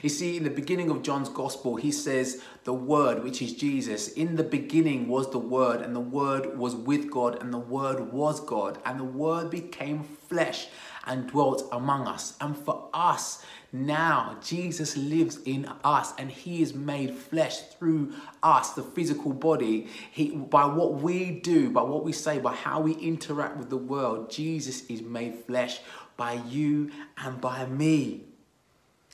You 0.02 0.10
see, 0.10 0.38
in 0.38 0.44
the 0.44 0.50
beginning 0.50 0.90
of 0.90 1.04
John's 1.04 1.30
gospel, 1.30 1.76
he 1.76 1.92
says, 1.92 2.42
The 2.64 2.74
Word, 2.74 3.24
which 3.24 3.42
is 3.42 3.54
Jesus, 3.54 4.08
in 4.10 4.36
the 4.36 4.44
beginning 4.44 5.08
was 5.08 5.30
the 5.30 5.38
Word, 5.38 5.82
and 5.82 5.96
the 5.96 6.00
Word 6.00 6.58
was 6.58 6.76
with 6.76 7.12
God, 7.12 7.42
and 7.42 7.54
the 7.54 7.60
Word 7.60 8.12
was 8.12 8.40
God, 8.40 8.80
and 8.86 9.00
the 9.00 9.04
Word 9.04 9.52
became 9.52 10.04
flesh 10.04 10.68
and 11.08 11.28
dwelt 11.28 11.68
among 11.72 12.08
us. 12.08 12.36
And 12.40 12.56
for 12.56 12.90
us, 12.94 13.44
now 13.72 14.38
Jesus 14.44 14.96
lives 14.96 15.40
in 15.46 15.70
us 15.84 16.14
and 16.18 16.30
he 16.32 16.62
is 16.62 16.74
made 16.74 17.16
flesh 17.16 17.60
through 17.60 18.14
us, 18.44 18.72
the 18.72 18.84
physical 18.84 19.34
body. 19.34 19.88
He, 20.12 20.32
by 20.32 20.66
what 20.66 20.96
we 21.02 21.32
do, 21.32 21.70
by 21.70 21.82
what 21.82 22.04
we 22.04 22.12
say, 22.14 22.40
by 22.40 22.54
how 22.54 22.80
we 22.82 22.94
interact 22.94 23.58
with 23.58 23.70
the 23.70 23.78
world, 23.78 24.30
Jesus 24.30 24.86
is 24.88 25.02
made 25.02 25.36
flesh 25.36 25.80
by 26.16 26.34
you 26.50 26.92
and 27.18 27.40
by 27.42 27.66
me. 27.66 28.24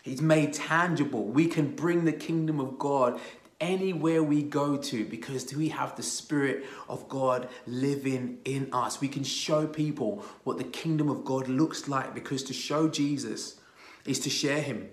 He's 0.03 0.21
made 0.21 0.53
tangible. 0.53 1.23
We 1.23 1.47
can 1.47 1.75
bring 1.75 2.03
the 2.03 2.11
kingdom 2.11 2.59
of 2.59 2.77
God 2.77 3.21
anywhere 3.63 4.21
we 4.21 4.43
go 4.43 4.75
to 4.75 5.05
because 5.05 5.53
we 5.55 5.69
have 5.69 5.95
the 5.95 6.03
Spirit 6.03 6.65
of 6.89 7.07
God 7.07 7.47
living 7.65 8.39
in 8.43 8.69
us. 8.73 8.99
We 8.99 9.07
can 9.07 9.23
show 9.23 9.65
people 9.65 10.25
what 10.43 10.57
the 10.57 10.65
kingdom 10.65 11.09
of 11.09 11.23
God 11.23 11.47
looks 11.47 11.87
like 11.87 12.13
because 12.13 12.43
to 12.43 12.53
show 12.53 12.89
Jesus 12.89 13.59
is 14.05 14.19
to 14.19 14.29
share 14.29 14.61
Him. 14.61 14.89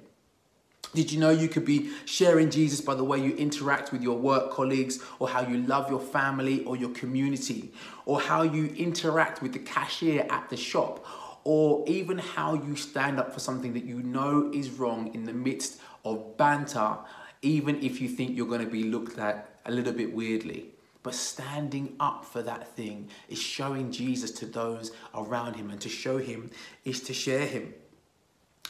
Did 0.95 1.13
you 1.13 1.21
know 1.21 1.31
you 1.31 1.49
could 1.49 1.65
be 1.65 1.91
sharing 2.05 2.51
Jesus 2.51 2.81
by 2.81 2.95
the 2.95 3.05
way 3.05 3.19
you 3.19 3.35
interact 3.37 3.93
with 3.93 4.03
your 4.03 4.19
work 4.19 4.51
colleagues, 4.51 5.01
or 5.19 5.29
how 5.29 5.43
you 5.43 5.59
love 5.59 5.89
your 5.89 6.01
family 6.01 6.65
or 6.65 6.77
your 6.77 6.91
community, 6.91 7.73
or 8.07 8.21
how 8.21 8.43
you 8.43 8.67
interact 8.77 9.41
with 9.43 9.53
the 9.53 9.61
cashier 9.61 10.27
at 10.31 10.49
the 10.51 10.57
shop, 10.57 11.07
or 11.45 11.85
even 11.89 12.19
how 12.19 12.55
you 12.55 12.75
stand 12.77 13.21
up 13.21 13.33
for 13.33 13.41
something 13.41 13.73
that 13.73 13.85
you 13.85 14.03
know 14.03 14.51
is 14.53 14.71
wrong 14.71 15.15
in 15.15 15.25
the 15.25 15.33
midst 15.33 15.81
of 16.05 16.37
banter, 16.37 16.97
even 17.43 17.83
if 17.83 18.01
you 18.01 18.09
think 18.09 18.37
you're 18.37 18.47
going 18.47 18.65
to 18.65 18.71
be 18.71 18.85
looked 18.85 19.19
at 19.19 19.61
a 19.67 19.71
little 19.71 19.93
bit 19.93 20.13
weirdly. 20.13 20.67
But 21.03 21.15
standing 21.15 21.97
up 21.99 22.25
for 22.27 22.43
that 22.43 22.77
thing 22.77 23.09
is 23.29 23.39
showing 23.39 23.91
Jesus 23.91 24.31
to 24.33 24.47
those 24.47 24.93
around 25.15 25.55
him, 25.55 25.71
and 25.71 25.81
to 25.81 25.89
show 25.89 26.19
him 26.19 26.51
is 26.85 27.01
to 27.05 27.15
share 27.15 27.47
him. 27.47 27.73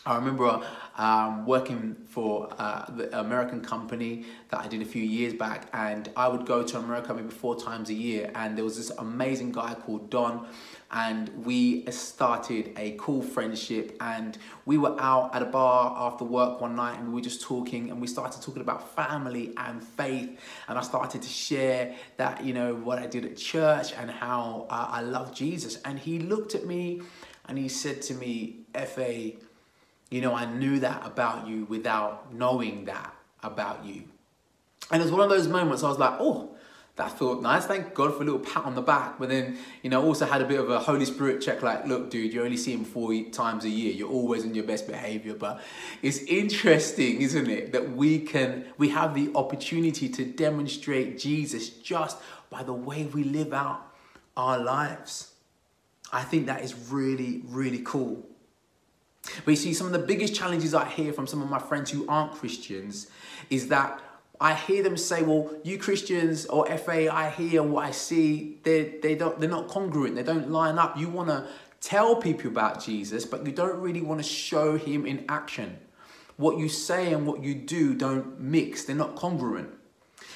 I 0.07 0.17
remember 0.17 0.63
um, 0.97 1.45
working 1.45 1.95
for 2.09 2.49
uh, 2.59 2.91
the 2.91 3.21
American 3.21 3.61
company 3.61 4.25
that 4.49 4.61
I 4.61 4.67
did 4.67 4.81
a 4.81 4.87
few 4.87 5.03
years 5.03 5.35
back, 5.35 5.69
and 5.75 6.11
I 6.17 6.27
would 6.27 6.47
go 6.47 6.63
to 6.63 6.79
America 6.79 7.13
maybe 7.13 7.29
four 7.29 7.61
times 7.61 7.91
a 7.91 7.95
year. 7.95 8.31
And 8.35 8.57
there 8.57 8.65
was 8.65 8.79
this 8.79 8.91
amazing 8.97 9.53
guy 9.53 9.75
called 9.75 10.09
Don, 10.09 10.47
and 10.91 11.29
we 11.45 11.85
started 11.91 12.73
a 12.79 12.97
cool 12.99 13.21
friendship. 13.21 13.95
And 14.01 14.39
we 14.65 14.79
were 14.79 14.99
out 14.99 15.35
at 15.35 15.43
a 15.43 15.47
bar 15.47 15.95
after 15.99 16.25
work 16.25 16.63
one 16.63 16.77
night, 16.77 16.99
and 16.99 17.09
we 17.09 17.15
were 17.15 17.21
just 17.21 17.43
talking, 17.43 17.91
and 17.91 18.01
we 18.01 18.07
started 18.07 18.41
talking 18.41 18.63
about 18.63 18.97
family 18.97 19.53
and 19.59 19.85
faith. 19.85 20.41
And 20.67 20.79
I 20.79 20.83
started 20.83 21.21
to 21.21 21.29
share 21.29 21.95
that, 22.17 22.43
you 22.43 22.55
know, 22.55 22.75
what 22.75 22.99
I 22.99 23.07
did 23.07 23.27
at 23.27 23.37
church 23.37 23.93
and 23.93 24.11
how 24.11 24.67
uh, 24.71 24.89
I 24.91 25.03
love 25.03 25.35
Jesus. 25.35 25.77
And 25.85 25.99
he 25.99 26.21
looked 26.21 26.55
at 26.55 26.65
me 26.65 27.03
and 27.47 27.59
he 27.59 27.69
said 27.69 28.01
to 28.03 28.15
me, 28.15 28.61
Fa 28.75 29.33
you 30.11 30.21
know, 30.21 30.35
I 30.35 30.45
knew 30.45 30.81
that 30.81 31.07
about 31.07 31.47
you 31.47 31.65
without 31.65 32.35
knowing 32.35 32.85
that 32.87 33.15
about 33.43 33.85
you. 33.85 34.05
And 34.91 35.01
it 35.01 35.05
was 35.05 35.13
one 35.13 35.21
of 35.21 35.31
those 35.31 35.47
moments 35.47 35.83
I 35.83 35.89
was 35.89 35.99
like, 35.99 36.17
oh, 36.19 36.57
that 36.97 37.17
felt 37.19 37.41
nice. 37.41 37.65
Thank 37.65 37.95
God 37.95 38.15
for 38.15 38.23
a 38.23 38.25
little 38.25 38.41
pat 38.41 38.65
on 38.65 38.75
the 38.75 38.83
back. 38.83 39.19
But 39.19 39.29
then, 39.29 39.57
you 39.83 39.89
know, 39.89 40.05
also 40.05 40.27
had 40.27 40.43
a 40.43 40.45
bit 40.45 40.61
of 40.61 40.69
a 40.69 40.81
Holy 40.81 41.05
Spirit 41.05 41.41
check 41.41 41.63
like, 41.63 41.87
look, 41.87 42.11
dude, 42.11 42.35
you 42.35 42.43
only 42.43 42.57
see 42.57 42.73
him 42.73 42.85
four 42.85 43.15
times 43.31 43.65
a 43.65 43.71
year. 43.71 43.93
You're 43.93 44.11
always 44.11 44.45
in 44.45 44.55
your 44.55 44.65
best 44.65 44.87
behavior. 44.87 45.35
But 45.35 45.63
it's 46.03 46.19
interesting, 46.19 47.23
isn't 47.23 47.49
it, 47.49 47.73
that 47.73 47.93
we 47.93 48.19
can, 48.19 48.67
we 48.77 48.91
have 48.91 49.15
the 49.15 49.31
opportunity 49.35 50.09
to 50.09 50.25
demonstrate 50.25 51.19
Jesus 51.19 51.71
just 51.71 52.19
by 52.51 52.65
the 52.65 52.75
way 52.75 53.05
we 53.05 53.25
live 53.25 53.53
out 53.53 53.81
our 54.37 54.59
lives. 54.59 55.33
I 56.13 56.23
think 56.23 56.47
that 56.47 56.63
is 56.63 56.75
really, 56.91 57.43
really 57.47 57.81
cool. 57.85 58.27
But 59.45 59.53
you 59.53 59.57
see, 59.57 59.75
some 59.75 59.87
of 59.87 59.93
the 59.93 59.99
biggest 59.99 60.35
challenges 60.35 60.75
I 60.75 60.89
hear 60.89 61.13
from 61.13 61.27
some 61.27 61.43
of 61.43 61.49
my 61.49 61.59
friends 61.59 61.91
who 61.91 62.07
aren't 62.09 62.33
Christians 62.33 63.09
is 63.49 63.69
that 63.69 64.01
I 64.41 64.55
hear 64.55 64.83
them 64.83 64.97
say, 64.97 65.23
well, 65.23 65.51
you 65.65 65.77
Christians 65.77 66.47
or 66.47 66.67
FA, 66.79 67.15
I 67.15 67.29
hear 67.29 67.63
what 67.63 67.85
I 67.85 67.91
see, 67.91 68.59
they, 68.63 68.99
they 69.03 69.15
don't, 69.15 69.39
they're 69.39 69.51
not 69.51 69.69
congruent, 69.69 70.17
they 70.17 70.23
don't 70.23 70.51
line 70.51 70.79
up. 70.79 70.97
You 70.97 71.11
want 71.11 71.29
to 71.29 71.47
tell 71.81 72.17
people 72.17 72.51
about 72.51 72.83
Jesus, 72.83 73.27
but 73.27 73.45
you 73.45 73.53
don't 73.53 73.81
really 73.81 74.01
want 74.01 74.21
to 74.21 74.27
show 74.27 74.79
him 74.79 75.05
in 75.05 75.27
action. 75.29 75.79
What 76.39 76.57
you 76.57 76.71
say 76.71 77.13
and 77.13 77.27
what 77.27 77.43
you 77.43 77.55
do 77.55 77.95
don't 77.95 78.41
mix, 78.41 78.85
they're 78.85 78.97
not 78.97 79.15
congruent. 79.15 79.75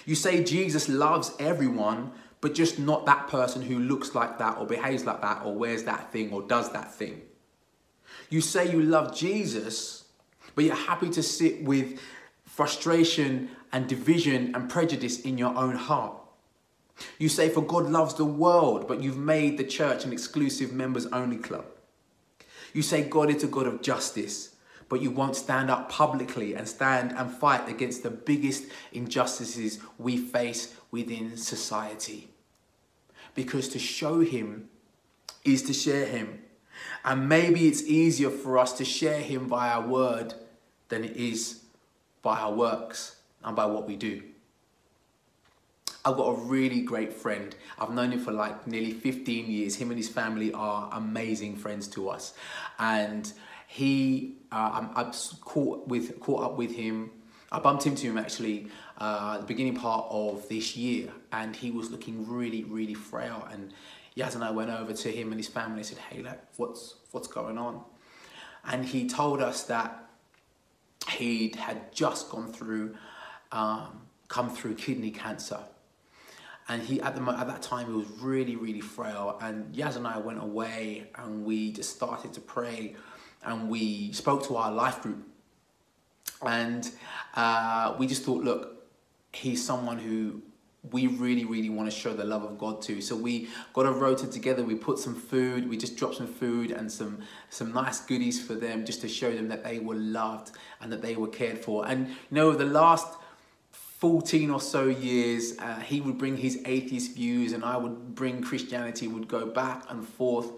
You 0.04 0.14
say 0.14 0.44
Jesus 0.44 0.86
loves 0.88 1.32
everyone, 1.38 2.12
but 2.42 2.54
just 2.54 2.78
not 2.78 3.06
that 3.06 3.28
person 3.28 3.62
who 3.62 3.78
looks 3.78 4.14
like 4.14 4.38
that 4.38 4.58
or 4.58 4.66
behaves 4.66 5.06
like 5.06 5.22
that 5.22 5.46
or 5.46 5.54
wears 5.54 5.84
that 5.84 6.12
thing 6.12 6.30
or 6.30 6.42
does 6.42 6.70
that 6.72 6.92
thing. 6.92 7.22
You 8.30 8.40
say 8.40 8.70
you 8.70 8.82
love 8.82 9.16
Jesus, 9.16 10.04
but 10.54 10.64
you're 10.64 10.74
happy 10.74 11.10
to 11.10 11.22
sit 11.22 11.62
with 11.62 12.00
frustration 12.44 13.50
and 13.72 13.88
division 13.88 14.54
and 14.54 14.70
prejudice 14.70 15.20
in 15.20 15.38
your 15.38 15.56
own 15.56 15.74
heart. 15.74 16.16
You 17.18 17.28
say, 17.28 17.48
For 17.48 17.60
God 17.60 17.90
loves 17.90 18.14
the 18.14 18.24
world, 18.24 18.86
but 18.86 19.02
you've 19.02 19.18
made 19.18 19.58
the 19.58 19.64
church 19.64 20.04
an 20.04 20.12
exclusive 20.12 20.72
members 20.72 21.06
only 21.06 21.36
club. 21.36 21.66
You 22.72 22.82
say 22.82 23.02
God 23.02 23.30
is 23.30 23.42
a 23.42 23.48
God 23.48 23.66
of 23.66 23.82
justice, 23.82 24.54
but 24.88 25.00
you 25.00 25.10
won't 25.10 25.36
stand 25.36 25.70
up 25.70 25.88
publicly 25.90 26.54
and 26.54 26.68
stand 26.68 27.12
and 27.16 27.30
fight 27.30 27.68
against 27.68 28.02
the 28.02 28.10
biggest 28.10 28.64
injustices 28.92 29.80
we 29.98 30.16
face 30.16 30.74
within 30.90 31.36
society. 31.36 32.28
Because 33.34 33.68
to 33.70 33.78
show 33.78 34.20
Him 34.20 34.68
is 35.44 35.62
to 35.62 35.72
share 35.72 36.06
Him. 36.06 36.40
And 37.04 37.28
maybe 37.28 37.68
it's 37.68 37.82
easier 37.82 38.30
for 38.30 38.58
us 38.58 38.72
to 38.74 38.84
share 38.84 39.20
Him 39.20 39.48
by 39.48 39.68
our 39.68 39.86
word 39.86 40.34
than 40.88 41.04
it 41.04 41.16
is 41.16 41.60
by 42.22 42.38
our 42.38 42.52
works 42.52 43.16
and 43.44 43.54
by 43.54 43.66
what 43.66 43.86
we 43.86 43.96
do. 43.96 44.22
I've 46.04 46.16
got 46.16 46.28
a 46.28 46.34
really 46.34 46.82
great 46.82 47.12
friend. 47.12 47.54
I've 47.78 47.90
known 47.90 48.12
him 48.12 48.20
for 48.20 48.32
like 48.32 48.66
nearly 48.66 48.92
15 48.92 49.50
years. 49.50 49.76
Him 49.76 49.90
and 49.90 49.98
his 49.98 50.08
family 50.08 50.52
are 50.52 50.90
amazing 50.92 51.56
friends 51.56 51.88
to 51.88 52.10
us. 52.10 52.34
And 52.78 53.32
he, 53.66 54.36
uh, 54.52 54.86
i 54.94 55.02
have 55.04 55.16
caught, 55.40 55.88
with, 55.88 56.20
caught 56.20 56.42
up 56.42 56.58
with 56.58 56.72
him. 56.72 57.10
I 57.50 57.58
bumped 57.58 57.86
into 57.86 58.06
him 58.06 58.18
actually 58.18 58.68
uh, 58.98 59.38
the 59.38 59.46
beginning 59.46 59.76
part 59.76 60.06
of 60.10 60.46
this 60.48 60.76
year. 60.76 61.10
And 61.32 61.56
he 61.56 61.70
was 61.70 61.90
looking 61.90 62.28
really, 62.28 62.64
really 62.64 62.94
frail. 62.94 63.48
And 63.50 63.72
Yaz 64.16 64.34
and 64.34 64.44
I 64.44 64.50
went 64.50 64.70
over 64.70 64.92
to 64.92 65.10
him 65.10 65.32
and 65.32 65.36
his 65.38 65.48
family 65.48 65.78
and 65.78 65.86
said, 65.86 65.98
hey, 65.98 66.22
look, 66.22 66.38
what's, 66.56 66.94
what's 67.10 67.26
going 67.26 67.58
on? 67.58 67.82
And 68.64 68.84
he 68.84 69.08
told 69.08 69.42
us 69.42 69.64
that 69.64 70.08
he 71.10 71.52
had 71.58 71.92
just 71.92 72.30
gone 72.30 72.52
through, 72.52 72.94
um, 73.52 74.00
come 74.28 74.50
through 74.50 74.74
kidney 74.74 75.10
cancer. 75.10 75.60
And 76.66 76.82
he 76.82 76.98
at 77.02 77.14
the 77.14 77.22
at 77.30 77.46
that 77.46 77.60
time 77.60 77.88
he 77.88 77.92
was 77.92 78.08
really 78.22 78.56
really 78.56 78.80
frail. 78.80 79.38
And 79.42 79.74
Yaz 79.74 79.96
and 79.96 80.06
I 80.06 80.16
went 80.16 80.42
away 80.42 81.10
and 81.16 81.44
we 81.44 81.72
just 81.72 81.94
started 81.94 82.32
to 82.32 82.40
pray 82.40 82.96
and 83.44 83.68
we 83.68 84.12
spoke 84.12 84.46
to 84.46 84.56
our 84.56 84.72
life 84.72 85.02
group. 85.02 85.28
And 86.40 86.90
uh, 87.34 87.94
we 87.98 88.06
just 88.06 88.22
thought 88.22 88.42
look 88.42 88.74
he's 89.34 89.64
someone 89.64 89.98
who 89.98 90.40
we 90.90 91.06
really 91.06 91.44
really 91.44 91.70
want 91.70 91.90
to 91.90 91.96
show 91.96 92.12
the 92.12 92.24
love 92.24 92.42
of 92.42 92.58
God 92.58 92.82
to 92.82 93.00
so 93.00 93.16
we 93.16 93.48
got 93.72 93.86
a 93.86 93.90
rota 93.90 94.26
together 94.26 94.62
we 94.62 94.74
put 94.74 94.98
some 94.98 95.14
food 95.14 95.68
we 95.68 95.76
just 95.76 95.96
dropped 95.96 96.16
some 96.16 96.26
food 96.26 96.70
and 96.70 96.90
some 96.90 97.20
some 97.48 97.72
nice 97.72 98.00
goodies 98.00 98.44
for 98.44 98.54
them 98.54 98.84
just 98.84 99.00
to 99.00 99.08
show 99.08 99.32
them 99.32 99.48
that 99.48 99.64
they 99.64 99.78
were 99.78 99.94
loved 99.94 100.52
and 100.80 100.92
that 100.92 101.00
they 101.00 101.16
were 101.16 101.28
cared 101.28 101.58
for 101.58 101.86
and 101.88 102.08
you 102.08 102.14
know 102.30 102.52
the 102.52 102.66
last 102.66 103.08
14 104.04 104.50
or 104.50 104.60
so 104.60 104.84
years, 104.84 105.58
uh, 105.58 105.80
he 105.80 105.98
would 106.02 106.18
bring 106.18 106.36
his 106.36 106.60
atheist 106.66 107.14
views 107.14 107.54
and 107.54 107.64
I 107.64 107.78
would 107.78 108.14
bring 108.14 108.42
Christianity, 108.42 109.08
would 109.08 109.28
go 109.28 109.46
back 109.46 109.84
and 109.88 110.06
forth. 110.06 110.48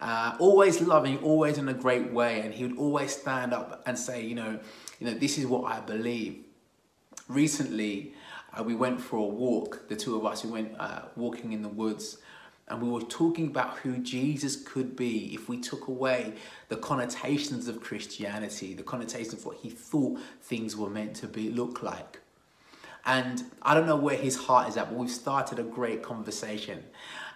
Uh, 0.00 0.36
always 0.38 0.80
loving, 0.80 1.18
always 1.18 1.58
in 1.58 1.68
a 1.68 1.74
great 1.74 2.12
way. 2.12 2.42
And 2.42 2.54
he 2.54 2.62
would 2.62 2.78
always 2.78 3.16
stand 3.16 3.52
up 3.52 3.82
and 3.86 3.98
say, 3.98 4.24
you 4.24 4.36
know, 4.36 4.60
you 5.00 5.06
know, 5.08 5.14
this 5.14 5.36
is 5.36 5.46
what 5.46 5.64
I 5.64 5.80
believe. 5.80 6.44
Recently, 7.26 8.14
uh, 8.58 8.62
we 8.62 8.74
went 8.74 9.00
for 9.00 9.16
a 9.16 9.22
walk, 9.22 9.88
the 9.88 9.96
two 9.96 10.16
of 10.16 10.24
us, 10.24 10.44
we 10.44 10.50
went 10.50 10.72
uh, 10.78 11.02
walking 11.16 11.52
in 11.52 11.62
the 11.62 11.68
woods 11.68 12.18
and 12.68 12.82
we 12.82 12.88
were 12.88 13.02
talking 13.02 13.46
about 13.46 13.78
who 13.78 13.98
Jesus 13.98 14.56
could 14.56 14.96
be 14.96 15.32
if 15.32 15.48
we 15.48 15.58
took 15.58 15.86
away 15.86 16.34
the 16.68 16.76
connotations 16.76 17.68
of 17.68 17.80
Christianity, 17.80 18.74
the 18.74 18.82
connotations 18.82 19.34
of 19.34 19.46
what 19.46 19.58
he 19.58 19.70
thought 19.70 20.18
things 20.42 20.76
were 20.76 20.90
meant 20.90 21.14
to 21.16 21.28
be 21.28 21.50
look 21.50 21.82
like. 21.82 22.20
And 23.04 23.44
I 23.62 23.74
don't 23.74 23.86
know 23.86 23.96
where 23.96 24.16
his 24.16 24.34
heart 24.34 24.68
is 24.68 24.76
at, 24.76 24.88
but 24.88 24.98
we've 24.98 25.08
started 25.08 25.60
a 25.60 25.62
great 25.62 26.02
conversation. 26.02 26.82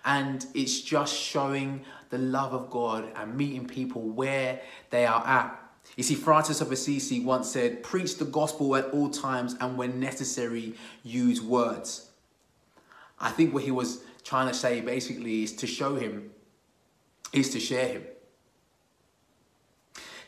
And 0.05 0.45
it's 0.53 0.81
just 0.81 1.15
showing 1.15 1.85
the 2.09 2.19
love 2.19 2.53
of 2.53 2.71
God 2.71 3.09
and 3.15 3.37
meeting 3.37 3.67
people 3.67 4.03
where 4.03 4.61
they 4.91 5.07
are 5.07 5.25
at. 5.25 5.60
You 5.97 6.03
see, 6.03 6.15
Francis 6.15 6.61
of 6.61 6.71
Assisi 6.73 7.21
once 7.21 7.51
said, 7.51 7.83
Preach 7.83 8.17
the 8.17 8.25
gospel 8.25 8.77
at 8.77 8.87
all 8.87 9.11
times 9.11 9.57
and 9.61 9.77
when 9.77 10.01
necessary, 10.01 10.75
use 11.03 11.43
words. 11.43 12.11
I 13.19 13.31
think 13.31 13.53
what 13.53 13.65
he 13.65 13.71
was 13.71 14.01
trying 14.25 14.49
to 14.49 14.55
say 14.55 14.81
basically 14.81 15.43
is 15.43 15.55
to 15.57 15.67
show 15.67 15.97
him, 15.97 16.31
is 17.33 17.51
to 17.51 17.61
share 17.61 17.89
him. 17.89 18.03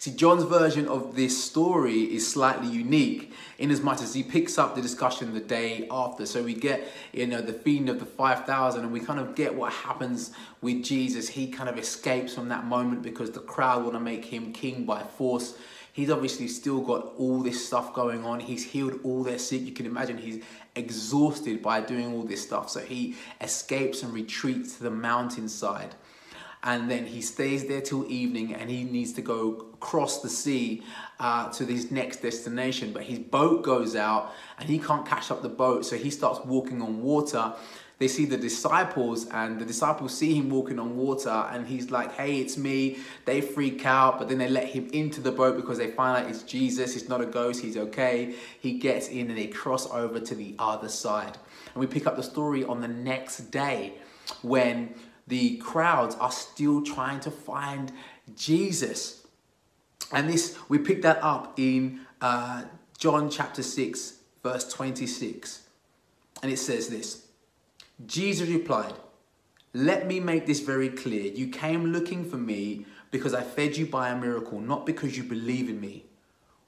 See, 0.03 0.11
John's 0.11 0.43
version 0.43 0.89
of 0.89 1.15
this 1.15 1.45
story 1.45 2.01
is 2.13 2.29
slightly 2.29 2.67
unique 2.67 3.33
in 3.59 3.71
as 3.71 3.83
much 3.83 4.03
as 4.03 4.13
he 4.13 4.25
picks 4.25 4.59
up 4.59 4.75
the 4.75 4.83
discussion 4.83 5.33
the 5.33 5.39
day 5.39 5.87
after. 5.93 6.27
So 6.27 6.43
we 6.43 6.55
get, 6.55 6.89
you 7.13 7.29
know, 7.29 7.41
the 7.41 7.53
feeding 7.53 7.89
of 7.89 8.01
the 8.01 8.05
5,000 8.05 8.83
and 8.83 8.93
we 8.93 8.99
kind 8.99 9.21
of 9.21 9.37
get 9.37 9.55
what 9.55 9.73
happens 9.73 10.33
with 10.61 10.83
Jesus. 10.83 11.29
He 11.29 11.47
kind 11.53 11.69
of 11.69 11.79
escapes 11.79 12.35
from 12.35 12.49
that 12.49 12.65
moment 12.65 13.03
because 13.03 13.31
the 13.31 13.39
crowd 13.39 13.85
want 13.85 13.95
to 13.95 14.01
make 14.01 14.25
him 14.25 14.53
king 14.53 14.85
by 14.85 15.05
force. 15.05 15.55
He's 15.93 16.11
obviously 16.11 16.49
still 16.49 16.81
got 16.81 17.13
all 17.17 17.41
this 17.41 17.65
stuff 17.65 17.95
going 17.95 18.25
on. 18.25 18.41
He's 18.41 18.65
healed 18.65 18.99
all 19.05 19.23
their 19.23 19.39
sick. 19.39 19.61
You 19.61 19.73
can 19.73 19.87
imagine 19.87 20.19
he's 20.19 20.43
exhausted 20.75 21.63
by 21.63 21.81
doing 21.81 22.13
all 22.13 22.25
this 22.25 22.43
stuff. 22.43 22.71
So 22.71 22.81
he 22.81 23.15
escapes 23.41 24.03
and 24.03 24.13
retreats 24.13 24.79
to 24.79 24.83
the 24.83 24.91
mountainside 24.91 25.95
and 26.65 26.91
then 26.91 27.07
he 27.07 27.21
stays 27.21 27.67
there 27.67 27.81
till 27.81 28.09
evening 28.11 28.55
and 28.55 28.71
he 28.71 28.85
needs 28.85 29.13
to 29.15 29.23
go 29.23 29.67
across 29.75 30.23
the 30.23 30.29
sea 30.29 30.83
uh, 31.19 31.51
to 31.51 31.67
his 31.67 31.91
next 31.91 32.23
destination. 32.23 32.93
But 32.93 33.03
his 33.03 33.19
boat 33.19 33.65
goes 33.65 33.97
out 33.97 34.33
and 34.59 34.69
he 34.69 34.79
can't 34.79 35.05
catch 35.05 35.31
up 35.31 35.43
the 35.43 35.49
boat 35.49 35.85
so 35.85 35.97
he 35.97 36.11
starts 36.11 36.41
walking 36.45 36.81
on 36.81 37.03
water. 37.03 37.53
They 37.99 38.07
see 38.07 38.27
the 38.27 38.37
disciples 38.37 39.29
and 39.29 39.61
the 39.61 39.65
disciples 39.65 40.17
see 40.17 40.35
him 40.35 40.51
walking 40.51 40.79
on 40.79 40.97
water 40.97 41.47
and 41.51 41.67
he's 41.67 41.91
like 41.91 42.13
hey 42.13 42.41
it's 42.41 42.57
me. 42.57 42.99
They 43.25 43.41
freak 43.41 43.85
out 43.85 44.21
but 44.21 44.29
then 44.29 44.39
they 44.39 44.49
let 44.49 44.69
him 44.69 44.89
into 44.93 45.21
the 45.21 45.33
boat 45.33 45.57
because 45.57 45.79
they 45.79 45.91
find 45.91 46.25
out 46.25 46.31
it's 46.31 46.45
jesus. 46.45 46.95
It's 46.95 47.09
not 47.09 47.21
a 47.21 47.27
ghost. 47.27 47.61
He's 47.61 47.77
okay. 47.77 48.37
He 48.61 48.79
gets 48.79 49.09
in 49.09 49.29
and 49.31 49.37
they 49.37 49.49
cross 49.49 49.91
over 49.91 50.21
to 50.21 50.35
the 50.37 50.55
other 50.61 50.89
side. 50.89 51.39
And 51.75 51.81
we 51.81 51.89
pick 51.89 52.07
up 52.07 52.15
the 52.15 52.23
story 52.23 52.63
on 52.65 52.81
the 52.81 52.89
next 52.89 53.51
day 53.51 53.95
when 54.43 54.95
the 55.27 55.57
crowds 55.59 56.15
are 56.17 56.33
still 56.33 56.83
trying 56.83 57.21
to 57.21 57.31
find 57.31 57.93
Jesus. 58.37 59.27
And 60.13 60.29
this, 60.29 60.59
we 60.69 60.79
pick 60.79 61.03
that 61.03 61.23
up 61.23 61.59
in 61.59 62.01
uh, 62.21 62.65
John 62.99 63.31
chapter 63.31 63.63
6, 63.63 64.15
verse 64.43 64.73
26. 64.73 65.63
And 66.43 66.51
it 66.51 66.59
says 66.59 66.89
this 66.89 67.27
Jesus 68.05 68.49
replied, 68.49 68.95
Let 69.73 70.07
me 70.07 70.21
make 70.21 70.47
this 70.47 70.61
very 70.61 70.89
clear. 70.89 71.33
You 71.33 71.49
came 71.49 71.87
looking 71.87 72.25
for 72.29 72.37
me 72.37 72.87
because 73.11 73.35
I 73.35 73.43
fed 73.43 73.77
you 73.77 73.87
by 73.87 74.09
a 74.09 74.19
miracle, 74.19 74.61
not 74.61 74.87
because 74.87 75.17
you 75.17 75.23
believe 75.23 75.69
in 75.69 75.81
me. 75.81 76.07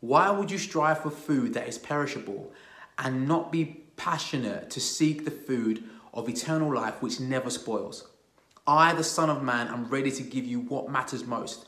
Why 0.01 0.31
would 0.31 0.51
you 0.51 0.59
strive 0.59 1.01
for 1.01 1.11
food 1.11 1.55
that 1.55 1.67
is 1.67 1.79
perishable 1.79 2.53
and 2.99 3.27
not 3.27 3.51
be 3.51 3.81
passionate 3.97 4.71
to 4.71 4.81
seek 4.81 5.25
the 5.25 5.31
food 5.31 5.83
of 6.13 6.29
eternal 6.29 6.73
life 6.73 7.01
which 7.01 7.21
never 7.21 7.49
spoils? 7.49 8.07
I, 8.67 8.95
the 8.95 9.05
Son 9.05 9.31
of 9.31 9.43
Man, 9.43 9.69
am 9.69 9.87
ready 9.87 10.11
to 10.13 10.23
give 10.23 10.45
you 10.45 10.61
what 10.61 10.91
matters 10.91 11.27
most. 11.27 11.67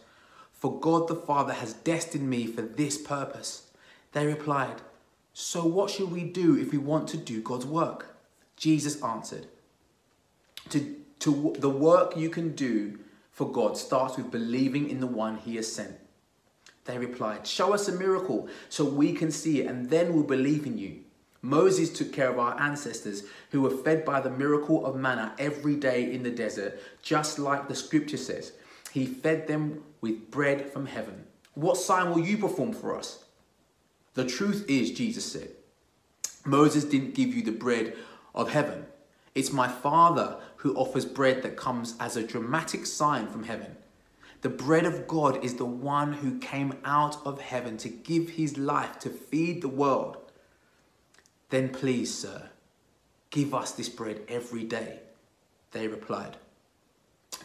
For 0.53 0.81
God 0.81 1.09
the 1.09 1.15
Father 1.15 1.53
has 1.53 1.75
destined 1.75 2.29
me 2.29 2.47
for 2.47 2.63
this 2.63 2.97
purpose. 2.97 3.71
They 4.13 4.27
replied, 4.27 4.81
So 5.35 5.65
what 5.65 5.91
should 5.91 6.11
we 6.11 6.25
do 6.25 6.57
if 6.57 6.73
we 6.73 6.79
want 6.79 7.09
to 7.09 7.17
do 7.17 7.43
God's 7.43 7.67
work? 7.67 8.17
Jesus 8.57 9.03
answered, 9.03 9.47
to, 10.71 10.97
to 11.21 11.55
the 11.59 11.69
work 11.69 12.17
you 12.17 12.31
can 12.31 12.55
do 12.55 12.99
for 13.31 13.53
God 13.53 13.77
starts 13.77 14.17
with 14.17 14.31
believing 14.31 14.89
in 14.89 15.01
the 15.01 15.07
one 15.07 15.37
he 15.37 15.57
has 15.57 15.71
sent. 15.71 15.97
They 16.87 16.97
replied, 16.97 17.47
Show 17.47 17.75
us 17.75 17.87
a 17.87 17.93
miracle 17.93 18.49
so 18.71 18.85
we 18.85 19.13
can 19.13 19.31
see 19.31 19.61
it, 19.61 19.67
and 19.67 19.91
then 19.91 20.15
we'll 20.15 20.25
believe 20.25 20.65
in 20.65 20.79
you. 20.79 21.01
Moses 21.47 21.91
took 21.91 22.13
care 22.13 22.29
of 22.29 22.41
our 22.41 22.61
ancestors 22.61 23.23
who 23.53 23.63
were 23.63 23.71
fed 23.71 24.05
by 24.05 24.21
the 24.21 24.31
miracle 24.31 24.85
of 24.85 24.97
manna 24.97 25.33
every 25.39 25.77
day 25.77 26.13
in 26.13 26.25
the 26.25 26.31
desert, 26.31 26.81
just 27.03 27.39
like 27.39 27.69
the 27.69 27.75
scripture 27.75 28.17
says. 28.17 28.53
He 28.91 29.07
fed 29.07 29.47
them 29.47 29.85
with 30.01 30.29
bread 30.33 30.73
from 30.73 30.87
heaven. 30.87 31.25
What 31.55 31.77
sign 31.77 32.11
will 32.11 32.27
you 32.27 32.37
perform 32.37 32.73
for 32.73 32.99
us? 32.99 33.25
The 34.15 34.25
truth 34.25 34.65
is, 34.69 34.91
Jesus 34.91 35.31
said, 35.31 35.51
Moses 36.45 36.85
didn't 36.85 37.15
give 37.15 37.33
you 37.33 37.43
the 37.43 37.53
bread 37.53 37.95
of 38.35 38.51
heaven. 38.51 38.87
It's 39.37 39.53
my 39.53 39.69
Father 39.69 40.39
who 40.57 40.75
offers 40.75 41.05
bread 41.05 41.45
that 41.45 41.57
comes 41.57 41.95
as 42.01 42.17
a 42.17 42.27
dramatic 42.27 42.87
sign 42.87 43.29
from 43.29 43.45
heaven. 43.45 43.77
The 44.43 44.49
bread 44.49 44.85
of 44.85 45.07
God 45.07 45.45
is 45.45 45.55
the 45.55 45.65
one 45.65 46.15
who 46.15 46.41
came 46.41 46.75
out 46.85 47.25
of 47.25 47.41
heaven 47.41 47.77
to 47.79 47.89
give 47.89 48.31
his 48.31 48.59
life 48.59 48.99
to 49.01 49.11
feed 49.11 49.63
the 49.63 49.69
world. 49.69 50.26
Then 51.51 51.69
please, 51.69 52.13
sir, 52.13 52.51
give 53.31 53.55
us 53.55 53.73
this 53.73 53.89
bread 53.89 54.23
every 54.29 54.65
day. 54.65 55.01
They 55.73 55.89
replied. 55.89 56.37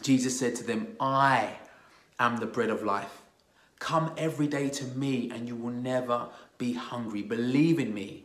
Jesus 0.02 0.38
said 0.38 0.56
to 0.56 0.64
them, 0.64 0.96
I 0.98 1.58
am 2.18 2.38
the 2.38 2.46
bread 2.46 2.70
of 2.70 2.82
life. 2.82 3.22
Come 3.78 4.12
every 4.16 4.46
day 4.46 4.68
to 4.70 4.84
me 4.84 5.30
and 5.30 5.48
you 5.48 5.56
will 5.56 5.72
never 5.72 6.28
be 6.56 6.72
hungry. 6.72 7.22
Believe 7.22 7.78
in 7.78 7.92
me 7.92 8.24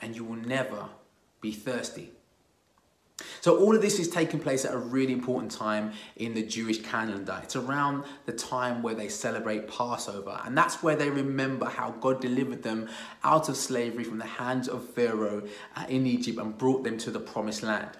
and 0.00 0.16
you 0.16 0.24
will 0.24 0.36
never 0.36 0.88
be 1.40 1.52
thirsty. 1.52 2.10
So 3.40 3.58
all 3.58 3.76
of 3.76 3.82
this 3.82 4.00
is 4.00 4.08
taking 4.08 4.40
place 4.40 4.64
at 4.64 4.74
a 4.74 4.78
really 4.78 5.12
important 5.12 5.52
time 5.52 5.92
in 6.16 6.34
the 6.34 6.42
Jewish 6.42 6.82
calendar. 6.82 7.38
It's 7.42 7.54
around 7.54 8.04
the 8.26 8.32
time 8.32 8.82
where 8.82 8.94
they 8.94 9.08
celebrate 9.08 9.68
Passover. 9.68 10.40
And 10.44 10.58
that's 10.58 10.82
where 10.82 10.96
they 10.96 11.10
remember 11.10 11.66
how 11.66 11.92
God 11.92 12.20
delivered 12.20 12.62
them 12.62 12.88
out 13.22 13.48
of 13.48 13.56
slavery 13.56 14.02
from 14.02 14.18
the 14.18 14.26
hands 14.26 14.68
of 14.68 14.88
Pharaoh 14.90 15.46
uh, 15.76 15.84
in 15.88 16.06
Egypt 16.06 16.38
and 16.38 16.58
brought 16.58 16.82
them 16.82 16.98
to 16.98 17.10
the 17.10 17.20
promised 17.20 17.62
land. 17.62 17.90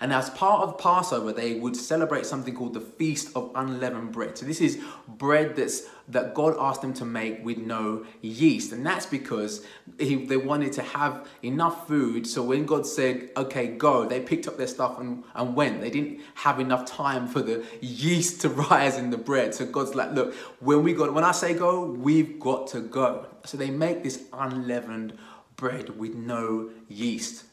And 0.00 0.12
as 0.12 0.30
part 0.30 0.62
of 0.62 0.78
Passover, 0.78 1.32
they 1.32 1.54
would 1.54 1.76
celebrate 1.76 2.26
something 2.26 2.54
called 2.54 2.74
the 2.74 2.80
Feast 2.80 3.30
of 3.36 3.50
Unleavened 3.54 4.12
Bread. 4.12 4.38
So 4.38 4.46
this 4.46 4.60
is 4.60 4.78
bread 5.06 5.56
that's 5.56 5.82
that 6.08 6.32
God 6.34 6.56
asked 6.58 6.80
them 6.80 6.94
to 6.94 7.04
make 7.04 7.44
with 7.44 7.58
no 7.58 8.06
yeast, 8.22 8.72
and 8.72 8.84
that's 8.84 9.04
because 9.04 9.64
he, 9.98 10.24
they 10.24 10.38
wanted 10.38 10.72
to 10.74 10.82
have 10.82 11.28
enough 11.42 11.86
food. 11.86 12.26
So 12.26 12.42
when 12.42 12.64
God 12.64 12.86
said, 12.86 13.30
"Okay, 13.36 13.66
go," 13.68 14.06
they 14.06 14.20
picked 14.20 14.48
up 14.48 14.56
their 14.56 14.66
stuff 14.66 14.98
and, 14.98 15.24
and 15.34 15.54
went. 15.54 15.80
They 15.80 15.90
didn't 15.90 16.20
have 16.34 16.60
enough 16.60 16.86
time 16.86 17.26
for 17.26 17.42
the 17.42 17.64
yeast 17.80 18.40
to 18.42 18.48
rise 18.70 18.96
in 18.96 19.10
the 19.10 19.18
bread. 19.18 19.54
So 19.54 19.66
God's 19.66 19.94
like, 19.94 20.12
"Look, 20.12 20.34
when 20.60 20.82
we 20.82 20.94
got 20.94 21.12
when 21.12 21.24
I 21.24 21.32
say 21.32 21.54
go, 21.54 21.84
we've 21.84 22.40
got 22.40 22.68
to 22.68 22.80
go." 22.80 23.26
So 23.44 23.56
they 23.56 23.70
make 23.70 24.02
this 24.02 24.24
unleavened 24.32 25.18
bread 25.56 25.98
with 25.98 26.14
no 26.14 26.70
yeast. 26.88 27.44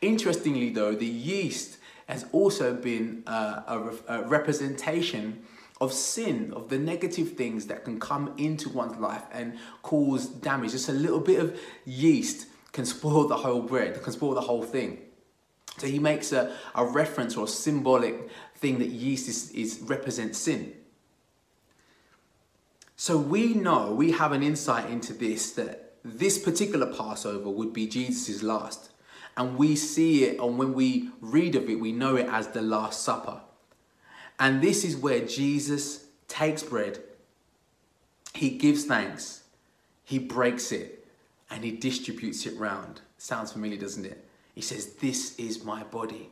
Interestingly, 0.00 0.70
though, 0.70 0.94
the 0.94 1.06
yeast 1.06 1.78
has 2.06 2.26
also 2.32 2.74
been 2.74 3.22
uh, 3.26 3.62
a, 4.08 4.18
a 4.18 4.28
representation 4.28 5.44
of 5.80 5.92
sin, 5.92 6.52
of 6.54 6.68
the 6.68 6.78
negative 6.78 7.32
things 7.36 7.66
that 7.66 7.84
can 7.84 7.98
come 7.98 8.34
into 8.36 8.68
one's 8.68 8.98
life 8.98 9.22
and 9.32 9.58
cause 9.82 10.26
damage. 10.26 10.72
Just 10.72 10.88
a 10.88 10.92
little 10.92 11.20
bit 11.20 11.40
of 11.40 11.58
yeast 11.84 12.46
can 12.72 12.84
spoil 12.84 13.26
the 13.26 13.36
whole 13.36 13.62
bread, 13.62 14.02
can 14.02 14.12
spoil 14.12 14.34
the 14.34 14.40
whole 14.42 14.62
thing. 14.62 14.98
So 15.78 15.86
he 15.86 15.98
makes 15.98 16.32
a, 16.32 16.54
a 16.74 16.84
reference 16.84 17.36
or 17.36 17.44
a 17.44 17.48
symbolic 17.48 18.28
thing 18.56 18.78
that 18.80 18.88
yeast 18.88 19.28
is, 19.28 19.50
is 19.52 19.80
represents 19.82 20.38
sin. 20.38 20.74
So 22.96 23.16
we 23.16 23.54
know, 23.54 23.94
we 23.94 24.12
have 24.12 24.32
an 24.32 24.42
insight 24.42 24.90
into 24.90 25.14
this, 25.14 25.52
that 25.52 25.94
this 26.04 26.38
particular 26.38 26.86
Passover 26.86 27.48
would 27.48 27.72
be 27.72 27.86
Jesus' 27.86 28.42
last 28.42 28.90
and 29.40 29.56
we 29.56 29.74
see 29.74 30.24
it, 30.24 30.38
and 30.38 30.58
when 30.58 30.74
we 30.74 31.08
read 31.22 31.54
of 31.54 31.70
it, 31.70 31.80
we 31.80 31.92
know 31.92 32.14
it 32.16 32.28
as 32.28 32.48
the 32.48 32.60
Last 32.60 33.02
Supper. 33.02 33.40
And 34.38 34.60
this 34.60 34.84
is 34.84 34.98
where 34.98 35.24
Jesus 35.24 36.04
takes 36.28 36.62
bread, 36.62 36.98
he 38.34 38.50
gives 38.50 38.84
thanks, 38.84 39.44
he 40.04 40.18
breaks 40.18 40.72
it, 40.72 41.06
and 41.48 41.64
he 41.64 41.70
distributes 41.70 42.44
it 42.44 42.54
round. 42.58 43.00
Sounds 43.16 43.52
familiar, 43.52 43.78
doesn't 43.78 44.04
it? 44.04 44.22
He 44.54 44.60
says, 44.60 44.92
This 44.96 45.34
is 45.38 45.64
my 45.64 45.84
body. 45.84 46.28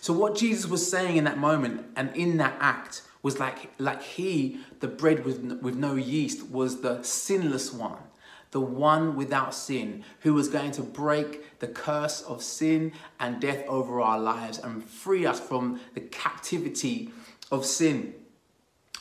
So, 0.00 0.12
what 0.12 0.36
Jesus 0.36 0.70
was 0.70 0.88
saying 0.88 1.16
in 1.16 1.24
that 1.24 1.38
moment 1.38 1.86
and 1.96 2.14
in 2.14 2.36
that 2.36 2.54
act 2.60 3.02
was 3.20 3.40
like, 3.40 3.72
like 3.78 4.00
he, 4.00 4.60
the 4.78 4.86
bread 4.86 5.24
with, 5.24 5.40
with 5.60 5.74
no 5.74 5.96
yeast, 5.96 6.50
was 6.50 6.82
the 6.82 7.02
sinless 7.02 7.72
one 7.72 7.98
the 8.50 8.60
one 8.60 9.16
without 9.16 9.54
sin, 9.54 10.04
who 10.20 10.34
was 10.34 10.48
going 10.48 10.72
to 10.72 10.82
break 10.82 11.58
the 11.60 11.68
curse 11.68 12.22
of 12.22 12.42
sin 12.42 12.92
and 13.18 13.40
death 13.40 13.64
over 13.68 14.00
our 14.00 14.18
lives 14.18 14.58
and 14.58 14.84
free 14.84 15.24
us 15.24 15.38
from 15.38 15.80
the 15.94 16.00
captivity 16.00 17.10
of 17.50 17.64
sin 17.64 18.14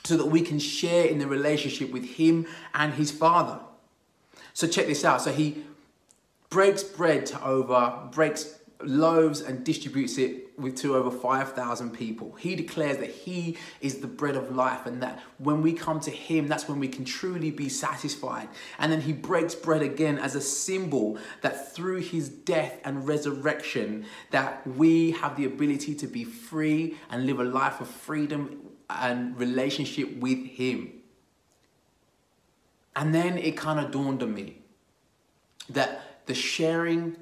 so 0.04 0.18
that 0.18 0.28
we 0.28 0.42
can 0.42 0.60
share 0.60 1.06
in 1.06 1.20
the 1.20 1.28
relationship 1.28 1.92
with 1.92 2.06
Him 2.06 2.48
and 2.74 2.94
His 2.94 3.12
Father. 3.12 3.60
So, 4.54 4.68
check 4.68 4.88
this 4.88 5.06
out. 5.06 5.22
So, 5.22 5.32
He 5.32 5.64
breaks 6.50 6.84
bread 6.84 7.26
to 7.28 7.44
over, 7.44 8.08
breaks 8.12 8.60
loaves 8.82 9.42
and 9.42 9.64
distributes 9.64 10.18
it 10.18 10.49
with 10.60 10.76
to 10.78 10.96
over 10.96 11.10
5,000 11.10 11.92
people. 11.92 12.34
He 12.34 12.56
declares 12.56 12.98
that 12.98 13.10
he 13.10 13.58
is 13.82 14.00
the 14.00 14.08
bread 14.08 14.36
of 14.36 14.56
life 14.56 14.86
and 14.86 15.02
that 15.02 15.22
when 15.38 15.62
we 15.62 15.74
come 15.74 16.00
to 16.02 16.12
him, 16.12 16.48
that's 16.48 16.68
when 16.68 16.80
we 16.80 16.88
can 16.88 17.06
truly 17.06 17.52
be 17.52 17.70
satisfied. 17.70 18.50
And 18.78 18.92
then 18.92 19.02
he 19.02 19.14
breaks 19.14 19.56
bread 19.56 19.82
again 19.82 20.20
as 20.20 20.36
a 20.36 20.42
symbol 20.42 21.18
that 21.42 21.74
through 21.74 22.02
his 22.02 22.30
death 22.30 22.80
and 22.84 23.08
resurrection 23.08 24.06
that 24.32 24.66
we 24.68 25.12
have 25.12 25.36
the 25.36 25.46
ability 25.46 25.96
to 25.96 26.08
be 26.08 26.24
free 26.24 26.98
and 27.10 27.26
live 27.26 27.40
a 27.40 27.44
life 27.44 27.82
of 27.82 27.88
freedom 27.88 28.62
and 28.90 29.38
relationship 29.40 30.18
with 30.18 30.46
him. 30.46 30.92
And 32.96 33.16
then 33.16 33.38
it 33.38 33.56
kind 33.56 33.80
of 33.80 33.92
dawned 33.92 34.22
on 34.24 34.34
me 34.34 34.58
that 35.70 36.26
the 36.26 36.34
sharing 36.34 37.16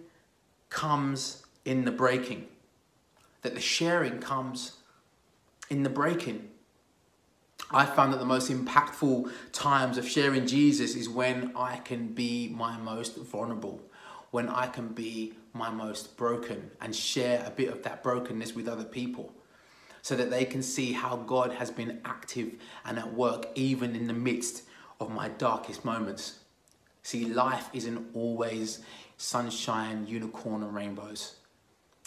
comes 0.69 1.43
in 1.65 1.85
the 1.85 1.91
breaking, 1.91 2.47
that 3.41 3.55
the 3.55 3.61
sharing 3.61 4.19
comes 4.19 4.77
in 5.69 5.83
the 5.83 5.89
breaking. 5.89 6.49
I 7.71 7.85
found 7.85 8.13
that 8.13 8.19
the 8.19 8.25
most 8.25 8.49
impactful 8.49 9.31
times 9.51 9.97
of 9.97 10.07
sharing 10.07 10.47
Jesus 10.47 10.95
is 10.95 11.09
when 11.09 11.51
I 11.55 11.77
can 11.77 12.07
be 12.07 12.49
my 12.49 12.77
most 12.77 13.17
vulnerable, 13.17 13.81
when 14.31 14.47
I 14.47 14.67
can 14.67 14.89
be 14.89 15.33
my 15.53 15.69
most 15.69 16.15
broken 16.15 16.71
and 16.79 16.95
share 16.95 17.43
a 17.45 17.49
bit 17.49 17.69
of 17.69 17.83
that 17.83 18.03
brokenness 18.03 18.55
with 18.55 18.67
other 18.67 18.85
people 18.85 19.33
so 20.01 20.15
that 20.15 20.29
they 20.29 20.45
can 20.45 20.61
see 20.61 20.93
how 20.93 21.17
God 21.17 21.51
has 21.53 21.69
been 21.69 21.99
active 22.05 22.53
and 22.85 22.97
at 22.97 23.13
work 23.13 23.47
even 23.55 23.95
in 23.95 24.07
the 24.07 24.13
midst 24.13 24.63
of 25.01 25.11
my 25.11 25.27
darkest 25.27 25.83
moments. 25.83 26.39
See, 27.03 27.25
life 27.25 27.69
isn't 27.73 28.11
always 28.13 28.79
sunshine, 29.17 30.07
unicorn, 30.07 30.63
and 30.63 30.73
rainbows 30.73 31.35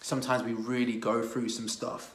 sometimes 0.00 0.42
we 0.42 0.52
really 0.52 0.96
go 0.96 1.22
through 1.22 1.48
some 1.48 1.68
stuff 1.68 2.14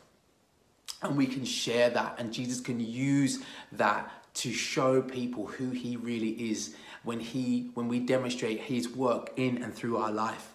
and 1.01 1.15
we 1.15 1.27
can 1.27 1.45
share 1.45 1.89
that 1.89 2.15
and 2.17 2.33
Jesus 2.33 2.59
can 2.59 2.79
use 2.79 3.43
that 3.71 4.11
to 4.35 4.51
show 4.51 5.01
people 5.01 5.45
who 5.47 5.69
he 5.69 5.95
really 5.95 6.31
is 6.49 6.75
when 7.03 7.19
he 7.19 7.69
when 7.73 7.87
we 7.87 7.99
demonstrate 7.99 8.59
his 8.59 8.89
work 8.89 9.31
in 9.37 9.63
and 9.63 9.73
through 9.73 9.97
our 9.97 10.11
life. 10.11 10.51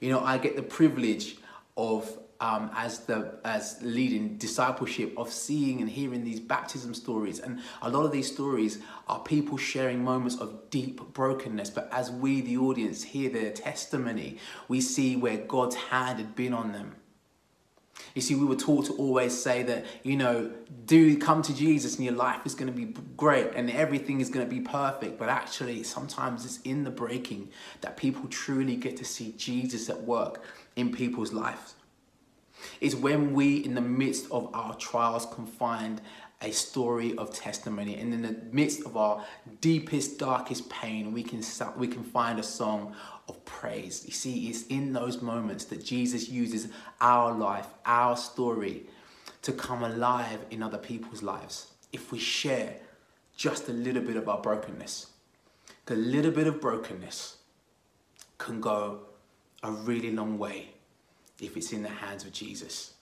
You 0.00 0.10
know 0.10 0.20
i 0.20 0.36
get 0.36 0.56
the 0.56 0.62
privilege 0.62 1.36
of 1.76 2.18
um, 2.42 2.70
as 2.74 2.98
the 3.00 3.38
as 3.44 3.78
leading 3.82 4.36
discipleship 4.36 5.14
of 5.16 5.30
seeing 5.30 5.80
and 5.80 5.88
hearing 5.88 6.24
these 6.24 6.40
baptism 6.40 6.92
stories. 6.92 7.38
And 7.38 7.60
a 7.80 7.88
lot 7.88 8.04
of 8.04 8.10
these 8.10 8.30
stories 8.30 8.80
are 9.06 9.20
people 9.20 9.56
sharing 9.56 10.02
moments 10.02 10.36
of 10.36 10.68
deep 10.68 11.00
brokenness. 11.14 11.70
But 11.70 11.88
as 11.92 12.10
we 12.10 12.40
the 12.40 12.58
audience 12.58 13.04
hear 13.04 13.30
their 13.30 13.52
testimony 13.52 14.38
we 14.66 14.80
see 14.80 15.14
where 15.14 15.36
god's 15.36 15.76
hand 15.76 16.18
had 16.18 16.34
been 16.34 16.52
on 16.52 16.72
them. 16.72 16.96
You 18.14 18.22
see, 18.22 18.34
we 18.34 18.44
were 18.44 18.56
taught 18.56 18.86
to 18.86 18.94
always 18.94 19.40
say 19.40 19.62
that, 19.62 19.84
you 20.02 20.16
know, 20.16 20.50
do 20.86 21.16
come 21.18 21.42
to 21.42 21.54
Jesus 21.54 21.96
and 21.96 22.04
your 22.04 22.14
life 22.14 22.40
is 22.44 22.54
going 22.54 22.72
to 22.72 22.76
be 22.76 22.94
great 23.16 23.50
and 23.54 23.70
everything 23.70 24.20
is 24.20 24.28
going 24.28 24.44
to 24.44 24.50
be 24.52 24.60
perfect. 24.60 25.18
But 25.18 25.28
actually, 25.28 25.84
sometimes 25.84 26.44
it's 26.44 26.60
in 26.62 26.82
the 26.82 26.90
breaking 26.90 27.50
that 27.82 27.96
people 27.96 28.28
truly 28.28 28.76
get 28.76 28.96
to 28.96 29.04
see 29.04 29.32
Jesus 29.36 29.88
at 29.88 30.02
work 30.02 30.42
in 30.74 30.90
people's 30.90 31.32
lives 31.32 31.74
is 32.82 32.96
when 32.96 33.32
we, 33.32 33.58
in 33.58 33.74
the 33.74 33.80
midst 33.80 34.26
of 34.32 34.52
our 34.52 34.74
trials, 34.74 35.24
can 35.26 35.46
find 35.46 36.00
a 36.42 36.50
story 36.50 37.16
of 37.16 37.32
testimony. 37.32 37.96
And 37.96 38.12
in 38.12 38.22
the 38.22 38.36
midst 38.50 38.84
of 38.84 38.96
our 38.96 39.24
deepest, 39.60 40.18
darkest 40.18 40.68
pain, 40.68 41.12
we 41.12 41.22
can, 41.22 41.42
we 41.76 41.86
can 41.86 42.02
find 42.02 42.40
a 42.40 42.42
song 42.42 42.96
of 43.28 43.42
praise. 43.44 44.04
You 44.04 44.12
see, 44.12 44.48
it's 44.48 44.66
in 44.66 44.92
those 44.92 45.22
moments 45.22 45.66
that 45.66 45.84
Jesus 45.84 46.28
uses 46.28 46.68
our 47.00 47.32
life, 47.32 47.68
our 47.86 48.16
story, 48.16 48.86
to 49.42 49.52
come 49.52 49.84
alive 49.84 50.40
in 50.50 50.60
other 50.60 50.78
people's 50.78 51.22
lives. 51.22 51.68
If 51.92 52.10
we 52.10 52.18
share 52.18 52.74
just 53.36 53.68
a 53.68 53.72
little 53.72 54.02
bit 54.02 54.16
of 54.16 54.28
our 54.28 54.40
brokenness, 54.40 55.06
a 55.86 55.94
little 55.94 56.32
bit 56.32 56.48
of 56.48 56.60
brokenness 56.60 57.36
can 58.38 58.60
go 58.60 59.02
a 59.62 59.70
really 59.70 60.10
long 60.10 60.36
way 60.36 60.71
if 61.42 61.56
it's 61.56 61.72
in 61.72 61.82
the 61.82 61.88
hands 61.88 62.24
of 62.24 62.32
Jesus. 62.32 62.94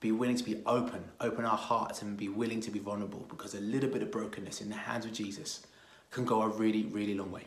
Be 0.00 0.12
willing 0.12 0.36
to 0.36 0.44
be 0.44 0.60
open, 0.66 1.02
open 1.20 1.46
our 1.46 1.56
hearts 1.56 2.02
and 2.02 2.16
be 2.16 2.28
willing 2.28 2.60
to 2.60 2.70
be 2.70 2.78
vulnerable 2.78 3.24
because 3.30 3.54
a 3.54 3.60
little 3.60 3.88
bit 3.88 4.02
of 4.02 4.10
brokenness 4.10 4.60
in 4.60 4.68
the 4.68 4.76
hands 4.76 5.06
of 5.06 5.12
Jesus 5.12 5.66
can 6.10 6.24
go 6.24 6.42
a 6.42 6.48
really, 6.48 6.84
really 6.84 7.14
long 7.14 7.32
way. 7.32 7.44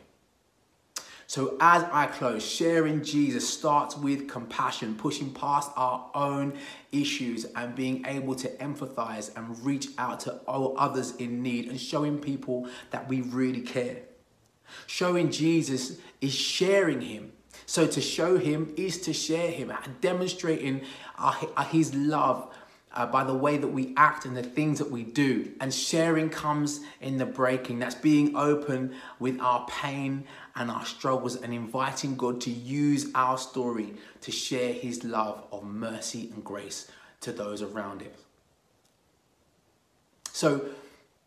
So, 1.28 1.56
as 1.60 1.84
I 1.92 2.06
close, 2.06 2.44
sharing 2.44 3.04
Jesus 3.04 3.48
starts 3.48 3.96
with 3.96 4.26
compassion, 4.28 4.96
pushing 4.96 5.32
past 5.32 5.70
our 5.76 6.10
own 6.12 6.58
issues 6.90 7.44
and 7.54 7.72
being 7.76 8.04
able 8.04 8.34
to 8.34 8.48
empathize 8.56 9.30
and 9.36 9.64
reach 9.64 9.90
out 9.96 10.18
to 10.20 10.40
others 10.48 11.14
in 11.16 11.40
need 11.40 11.68
and 11.68 11.80
showing 11.80 12.18
people 12.18 12.68
that 12.90 13.08
we 13.08 13.20
really 13.20 13.60
care. 13.60 13.98
Showing 14.88 15.30
Jesus 15.30 15.98
is 16.20 16.34
sharing 16.34 17.00
Him 17.00 17.30
so 17.66 17.86
to 17.86 18.00
show 18.00 18.38
him 18.38 18.72
is 18.76 19.00
to 19.02 19.12
share 19.12 19.50
him, 19.50 19.72
demonstrating 20.00 20.82
his 21.70 21.94
love 21.94 22.52
uh, 22.92 23.06
by 23.06 23.22
the 23.22 23.34
way 23.34 23.56
that 23.56 23.68
we 23.68 23.94
act 23.96 24.24
and 24.24 24.36
the 24.36 24.42
things 24.42 24.78
that 24.78 24.90
we 24.90 25.04
do. 25.04 25.52
And 25.60 25.72
sharing 25.72 26.28
comes 26.28 26.80
in 27.00 27.18
the 27.18 27.26
breaking. 27.26 27.78
That's 27.78 27.94
being 27.94 28.36
open 28.36 28.94
with 29.18 29.40
our 29.40 29.66
pain 29.66 30.24
and 30.56 30.70
our 30.70 30.84
struggles 30.84 31.36
and 31.36 31.54
inviting 31.54 32.16
God 32.16 32.40
to 32.42 32.50
use 32.50 33.10
our 33.14 33.38
story 33.38 33.94
to 34.22 34.32
share 34.32 34.72
his 34.72 35.04
love 35.04 35.44
of 35.52 35.64
mercy 35.64 36.30
and 36.34 36.44
grace 36.44 36.90
to 37.20 37.32
those 37.32 37.62
around 37.62 38.02
it. 38.02 38.16
So 40.32 40.64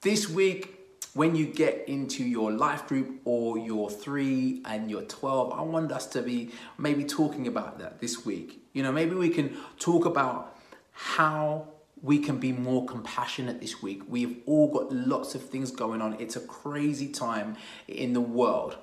this 0.02 0.30
week, 0.30 0.80
when 1.14 1.36
you 1.36 1.46
get 1.46 1.88
into 1.88 2.24
your 2.24 2.52
life 2.52 2.88
group 2.88 3.22
or 3.24 3.58
your 3.58 3.90
three 3.90 4.62
and 4.66 4.90
your 4.90 5.04
12, 5.04 5.54
I 5.54 5.62
want 5.62 5.92
us 5.92 6.08
to 6.08 6.22
be 6.22 6.52
maybe 6.78 7.04
talking 7.04 7.48
about 7.48 7.80
that 7.80 8.00
this 8.00 8.26
week. 8.26 8.64
You 8.74 8.82
know, 8.82 8.92
maybe 8.92 9.16
we 9.16 9.30
can 9.30 9.56
talk 9.78 10.06
about 10.06 10.58
how 10.92 11.68
we 12.02 12.18
can 12.18 12.40
be 12.40 12.52
more 12.52 12.86
compassionate 12.86 13.62
this 13.62 13.82
week. 13.82 14.02
We've 14.08 14.38
all 14.46 14.72
got 14.72 14.92
lots 14.92 15.36
of 15.36 15.44
things 15.50 15.72
going 15.72 16.02
on. 16.02 16.20
It's 16.20 16.36
a 16.36 16.42
crazy 16.42 17.08
time 17.08 17.58
in 17.88 18.14
the 18.14 18.22
world. 18.22 18.78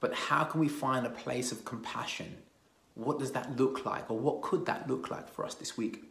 But 0.00 0.14
how 0.14 0.44
can 0.44 0.60
we 0.60 0.68
find 0.68 1.06
a 1.06 1.10
place 1.10 1.50
of 1.50 1.64
compassion? 1.64 2.36
What 2.94 3.18
does 3.18 3.32
that 3.32 3.56
look 3.56 3.86
like? 3.86 4.10
Or 4.10 4.18
what 4.18 4.42
could 4.42 4.66
that 4.66 4.88
look 4.88 5.10
like 5.10 5.28
for 5.28 5.46
us 5.46 5.54
this 5.54 5.78
week? 5.78 6.04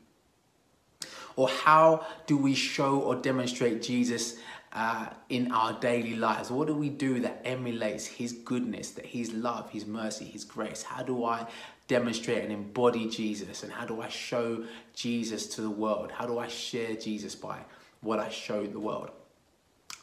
Or 1.36 1.48
how 1.48 2.06
do 2.26 2.36
we 2.36 2.56
show 2.56 3.00
or 3.00 3.16
demonstrate 3.16 3.82
Jesus 3.82 4.38
uh, 4.74 5.08
in 5.30 5.52
our 5.52 5.74
daily 5.80 6.16
lives? 6.16 6.50
What 6.50 6.68
do 6.68 6.76
we 6.76 6.90
do 6.90 7.20
that 7.22 7.42
emulates 7.46 8.06
His 8.06 8.32
goodness, 8.32 8.92
that 8.92 9.06
His 9.06 9.34
love, 9.34 9.70
His 9.70 9.86
mercy, 9.86 10.26
His 10.26 10.44
grace? 10.44 10.84
How 10.84 11.04
do 11.04 11.26
I 11.26 11.48
demonstrate 11.88 12.44
and 12.44 12.52
embody 12.52 13.10
Jesus? 13.10 13.64
And 13.64 13.72
how 13.72 13.86
do 13.86 14.02
I 14.02 14.08
show 14.08 14.64
Jesus 14.94 15.48
to 15.56 15.62
the 15.62 15.70
world? 15.70 16.12
How 16.12 16.26
do 16.26 16.40
I 16.40 16.48
share 16.48 16.96
Jesus 16.96 17.36
by 17.36 17.60
what 18.02 18.20
I 18.20 18.30
show 18.30 18.66
the 18.66 18.80
world? 18.80 19.12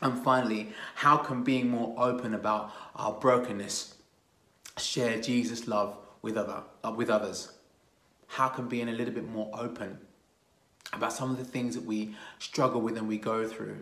And 0.00 0.22
finally, 0.22 0.72
how 0.94 1.16
can 1.16 1.42
being 1.42 1.68
more 1.68 1.94
open 1.96 2.34
about 2.34 2.72
our 2.94 3.12
brokenness 3.12 3.94
share 4.76 5.20
Jesus' 5.20 5.66
love 5.66 5.96
with, 6.22 6.36
other, 6.36 6.62
uh, 6.84 6.92
with 6.96 7.10
others? 7.10 7.52
How 8.28 8.48
can 8.48 8.68
being 8.68 8.88
a 8.88 8.92
little 8.92 9.14
bit 9.14 9.28
more 9.28 9.50
open 9.54 9.98
about 10.92 11.12
some 11.12 11.30
of 11.30 11.38
the 11.38 11.44
things 11.44 11.74
that 11.74 11.84
we 11.84 12.14
struggle 12.38 12.80
with 12.80 12.96
and 12.96 13.08
we 13.08 13.18
go 13.18 13.46
through 13.46 13.78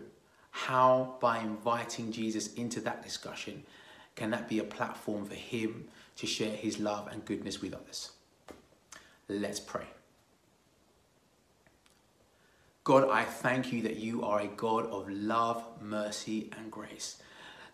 how, 0.57 1.15
by 1.19 1.37
inviting 1.37 2.11
Jesus 2.11 2.53
into 2.55 2.81
that 2.81 3.03
discussion, 3.03 3.63
can 4.15 4.31
that 4.31 4.49
be 4.49 4.57
a 4.57 4.63
platform 4.63 5.23
for 5.23 5.35
him 5.35 5.85
to 6.15 6.25
share 6.25 6.55
his 6.55 6.79
love 6.79 7.07
and 7.11 7.23
goodness 7.23 7.61
with 7.61 7.75
others? 7.75 8.11
Let's 9.29 9.59
pray. 9.59 9.85
God, 12.83 13.07
I 13.09 13.23
thank 13.23 13.71
you 13.71 13.83
that 13.83 13.97
you 13.97 14.23
are 14.23 14.39
a 14.39 14.47
God 14.47 14.87
of 14.87 15.07
love, 15.09 15.63
mercy, 15.79 16.49
and 16.57 16.71
grace, 16.71 17.17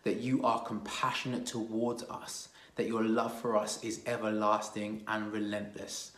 that 0.03 0.17
you 0.17 0.43
are 0.43 0.61
compassionate 0.63 1.45
towards 1.45 2.03
us, 2.03 2.49
that 2.75 2.87
your 2.87 3.03
love 3.03 3.39
for 3.39 3.55
us 3.55 3.81
is 3.81 4.01
everlasting 4.05 5.03
and 5.07 5.31
relentless. 5.31 6.11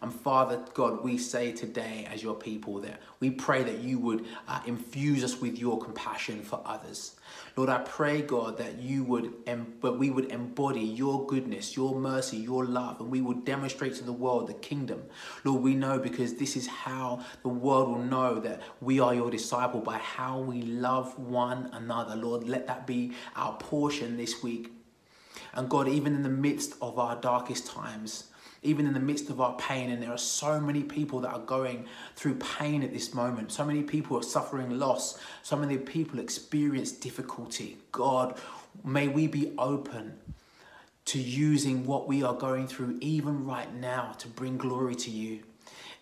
And 0.00 0.12
Father 0.12 0.62
God, 0.74 1.02
we 1.02 1.18
say 1.18 1.52
today 1.52 2.06
as 2.12 2.22
your 2.22 2.34
people 2.34 2.78
that 2.80 3.00
we 3.20 3.30
pray 3.30 3.64
that 3.64 3.78
you 3.78 3.98
would 3.98 4.26
uh, 4.46 4.60
infuse 4.66 5.24
us 5.24 5.40
with 5.40 5.58
your 5.58 5.78
compassion 5.78 6.42
for 6.42 6.60
others. 6.64 7.16
Lord, 7.56 7.68
I 7.68 7.78
pray, 7.78 8.22
God, 8.22 8.58
that 8.58 8.78
you 8.78 9.02
would, 9.04 9.32
but 9.80 9.98
we 9.98 10.10
would 10.10 10.26
embody 10.26 10.80
your 10.80 11.26
goodness, 11.26 11.76
your 11.76 11.94
mercy, 11.96 12.36
your 12.36 12.64
love, 12.64 13.00
and 13.00 13.10
we 13.10 13.20
would 13.20 13.44
demonstrate 13.44 13.96
to 13.96 14.04
the 14.04 14.12
world 14.12 14.46
the 14.46 14.54
kingdom. 14.54 15.02
Lord, 15.42 15.62
we 15.62 15.74
know 15.74 15.98
because 15.98 16.34
this 16.34 16.56
is 16.56 16.68
how 16.68 17.24
the 17.42 17.48
world 17.48 17.88
will 17.88 18.04
know 18.04 18.38
that 18.38 18.62
we 18.80 19.00
are 19.00 19.14
your 19.14 19.30
disciple 19.30 19.80
by 19.80 19.98
how 19.98 20.38
we 20.38 20.62
love 20.62 21.18
one 21.18 21.70
another. 21.72 22.14
Lord, 22.14 22.48
let 22.48 22.68
that 22.68 22.86
be 22.86 23.12
our 23.34 23.56
portion 23.56 24.16
this 24.16 24.42
week. 24.42 24.72
And 25.54 25.68
God, 25.68 25.88
even 25.88 26.14
in 26.14 26.22
the 26.22 26.28
midst 26.28 26.74
of 26.80 26.98
our 26.98 27.16
darkest 27.16 27.66
times, 27.66 28.28
even 28.62 28.86
in 28.86 28.94
the 28.94 29.00
midst 29.00 29.30
of 29.30 29.40
our 29.40 29.56
pain. 29.56 29.90
And 29.90 30.02
there 30.02 30.12
are 30.12 30.18
so 30.18 30.60
many 30.60 30.82
people 30.82 31.20
that 31.20 31.32
are 31.32 31.40
going 31.40 31.86
through 32.16 32.36
pain 32.36 32.82
at 32.82 32.92
this 32.92 33.14
moment. 33.14 33.52
So 33.52 33.64
many 33.64 33.82
people 33.82 34.18
are 34.18 34.22
suffering 34.22 34.78
loss. 34.78 35.18
So 35.42 35.56
many 35.56 35.78
people 35.78 36.18
experience 36.18 36.92
difficulty. 36.92 37.78
God, 37.92 38.38
may 38.84 39.08
we 39.08 39.26
be 39.26 39.52
open 39.58 40.18
to 41.06 41.18
using 41.18 41.86
what 41.86 42.06
we 42.06 42.22
are 42.22 42.34
going 42.34 42.66
through, 42.66 42.98
even 43.00 43.46
right 43.46 43.74
now, 43.74 44.12
to 44.18 44.28
bring 44.28 44.58
glory 44.58 44.94
to 44.94 45.10
you. 45.10 45.40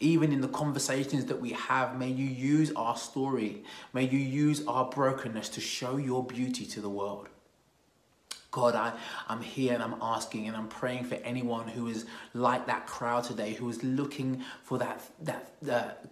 Even 0.00 0.32
in 0.32 0.40
the 0.40 0.48
conversations 0.48 1.26
that 1.26 1.40
we 1.40 1.52
have, 1.52 1.96
may 1.96 2.08
you 2.08 2.26
use 2.26 2.72
our 2.74 2.96
story, 2.96 3.62
may 3.92 4.06
you 4.06 4.18
use 4.18 4.66
our 4.66 4.84
brokenness 4.90 5.48
to 5.50 5.60
show 5.60 5.96
your 5.96 6.24
beauty 6.24 6.66
to 6.66 6.80
the 6.80 6.88
world. 6.88 7.28
God, 8.50 8.74
I, 8.74 8.92
I'm 9.28 9.42
here 9.42 9.74
and 9.74 9.82
I'm 9.82 9.96
asking 10.00 10.48
and 10.48 10.56
I'm 10.56 10.68
praying 10.68 11.04
for 11.04 11.16
anyone 11.16 11.68
who 11.68 11.88
is 11.88 12.06
like 12.32 12.66
that 12.66 12.86
crowd 12.86 13.24
today, 13.24 13.52
who 13.52 13.68
is 13.68 13.82
looking 13.82 14.42
for 14.62 14.78
that, 14.78 15.02
that, 15.22 15.52
that 15.62 16.08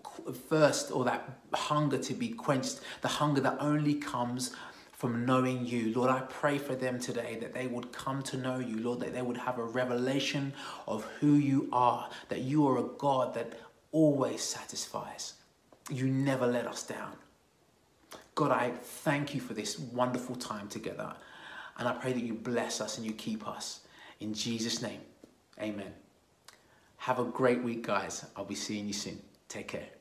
thirst 0.49 0.91
or 0.91 1.05
that 1.05 1.39
hunger 1.55 1.99
to 1.99 2.15
be 2.15 2.29
quenched, 2.29 2.81
the 3.03 3.09
hunger 3.09 3.41
that 3.41 3.57
only 3.61 3.95
comes 3.95 4.55
from 4.93 5.27
knowing 5.27 5.67
you. 5.67 5.93
Lord, 5.95 6.11
I 6.11 6.21
pray 6.21 6.59
for 6.59 6.75
them 6.75 6.99
today 6.99 7.37
that 7.41 7.53
they 7.53 7.67
would 7.67 7.93
come 7.93 8.23
to 8.25 8.37
know 8.37 8.59
you, 8.59 8.79
Lord, 8.79 9.01
that 9.01 9.13
they 9.13 9.23
would 9.23 9.37
have 9.37 9.59
a 9.59 9.65
revelation 9.65 10.55
of 10.87 11.05
who 11.21 11.35
you 11.35 11.69
are, 11.73 12.09
that 12.29 12.41
you 12.41 12.67
are 12.69 12.79
a 12.79 12.89
God 12.99 13.35
that 13.35 13.59
always 13.93 14.43
satisfies. 14.43 15.35
You 15.91 16.07
never 16.07 16.47
let 16.47 16.67
us 16.67 16.83
down. 16.83 17.17
God, 18.35 18.51
I 18.51 18.71
thank 18.71 19.35
you 19.35 19.41
for 19.41 19.55
this 19.55 19.79
wonderful 19.79 20.37
time 20.37 20.69
together. 20.69 21.15
And 21.79 21.89
I 21.89 21.93
pray 21.93 22.13
that 22.13 22.23
you 22.23 22.35
bless 22.35 22.81
us 22.81 22.99
and 22.99 23.07
you 23.07 23.13
keep 23.13 23.47
us. 23.47 23.81
In 24.21 24.33
Jesus' 24.33 24.81
name, 24.81 25.01
amen. 25.61 25.93
Have 26.99 27.19
a 27.19 27.25
great 27.25 27.63
week, 27.63 27.87
guys. 27.87 28.25
I'll 28.37 28.45
be 28.45 28.55
seeing 28.55 28.87
you 28.87 28.93
soon. 28.93 29.21
Take 29.49 29.69
care. 29.69 29.94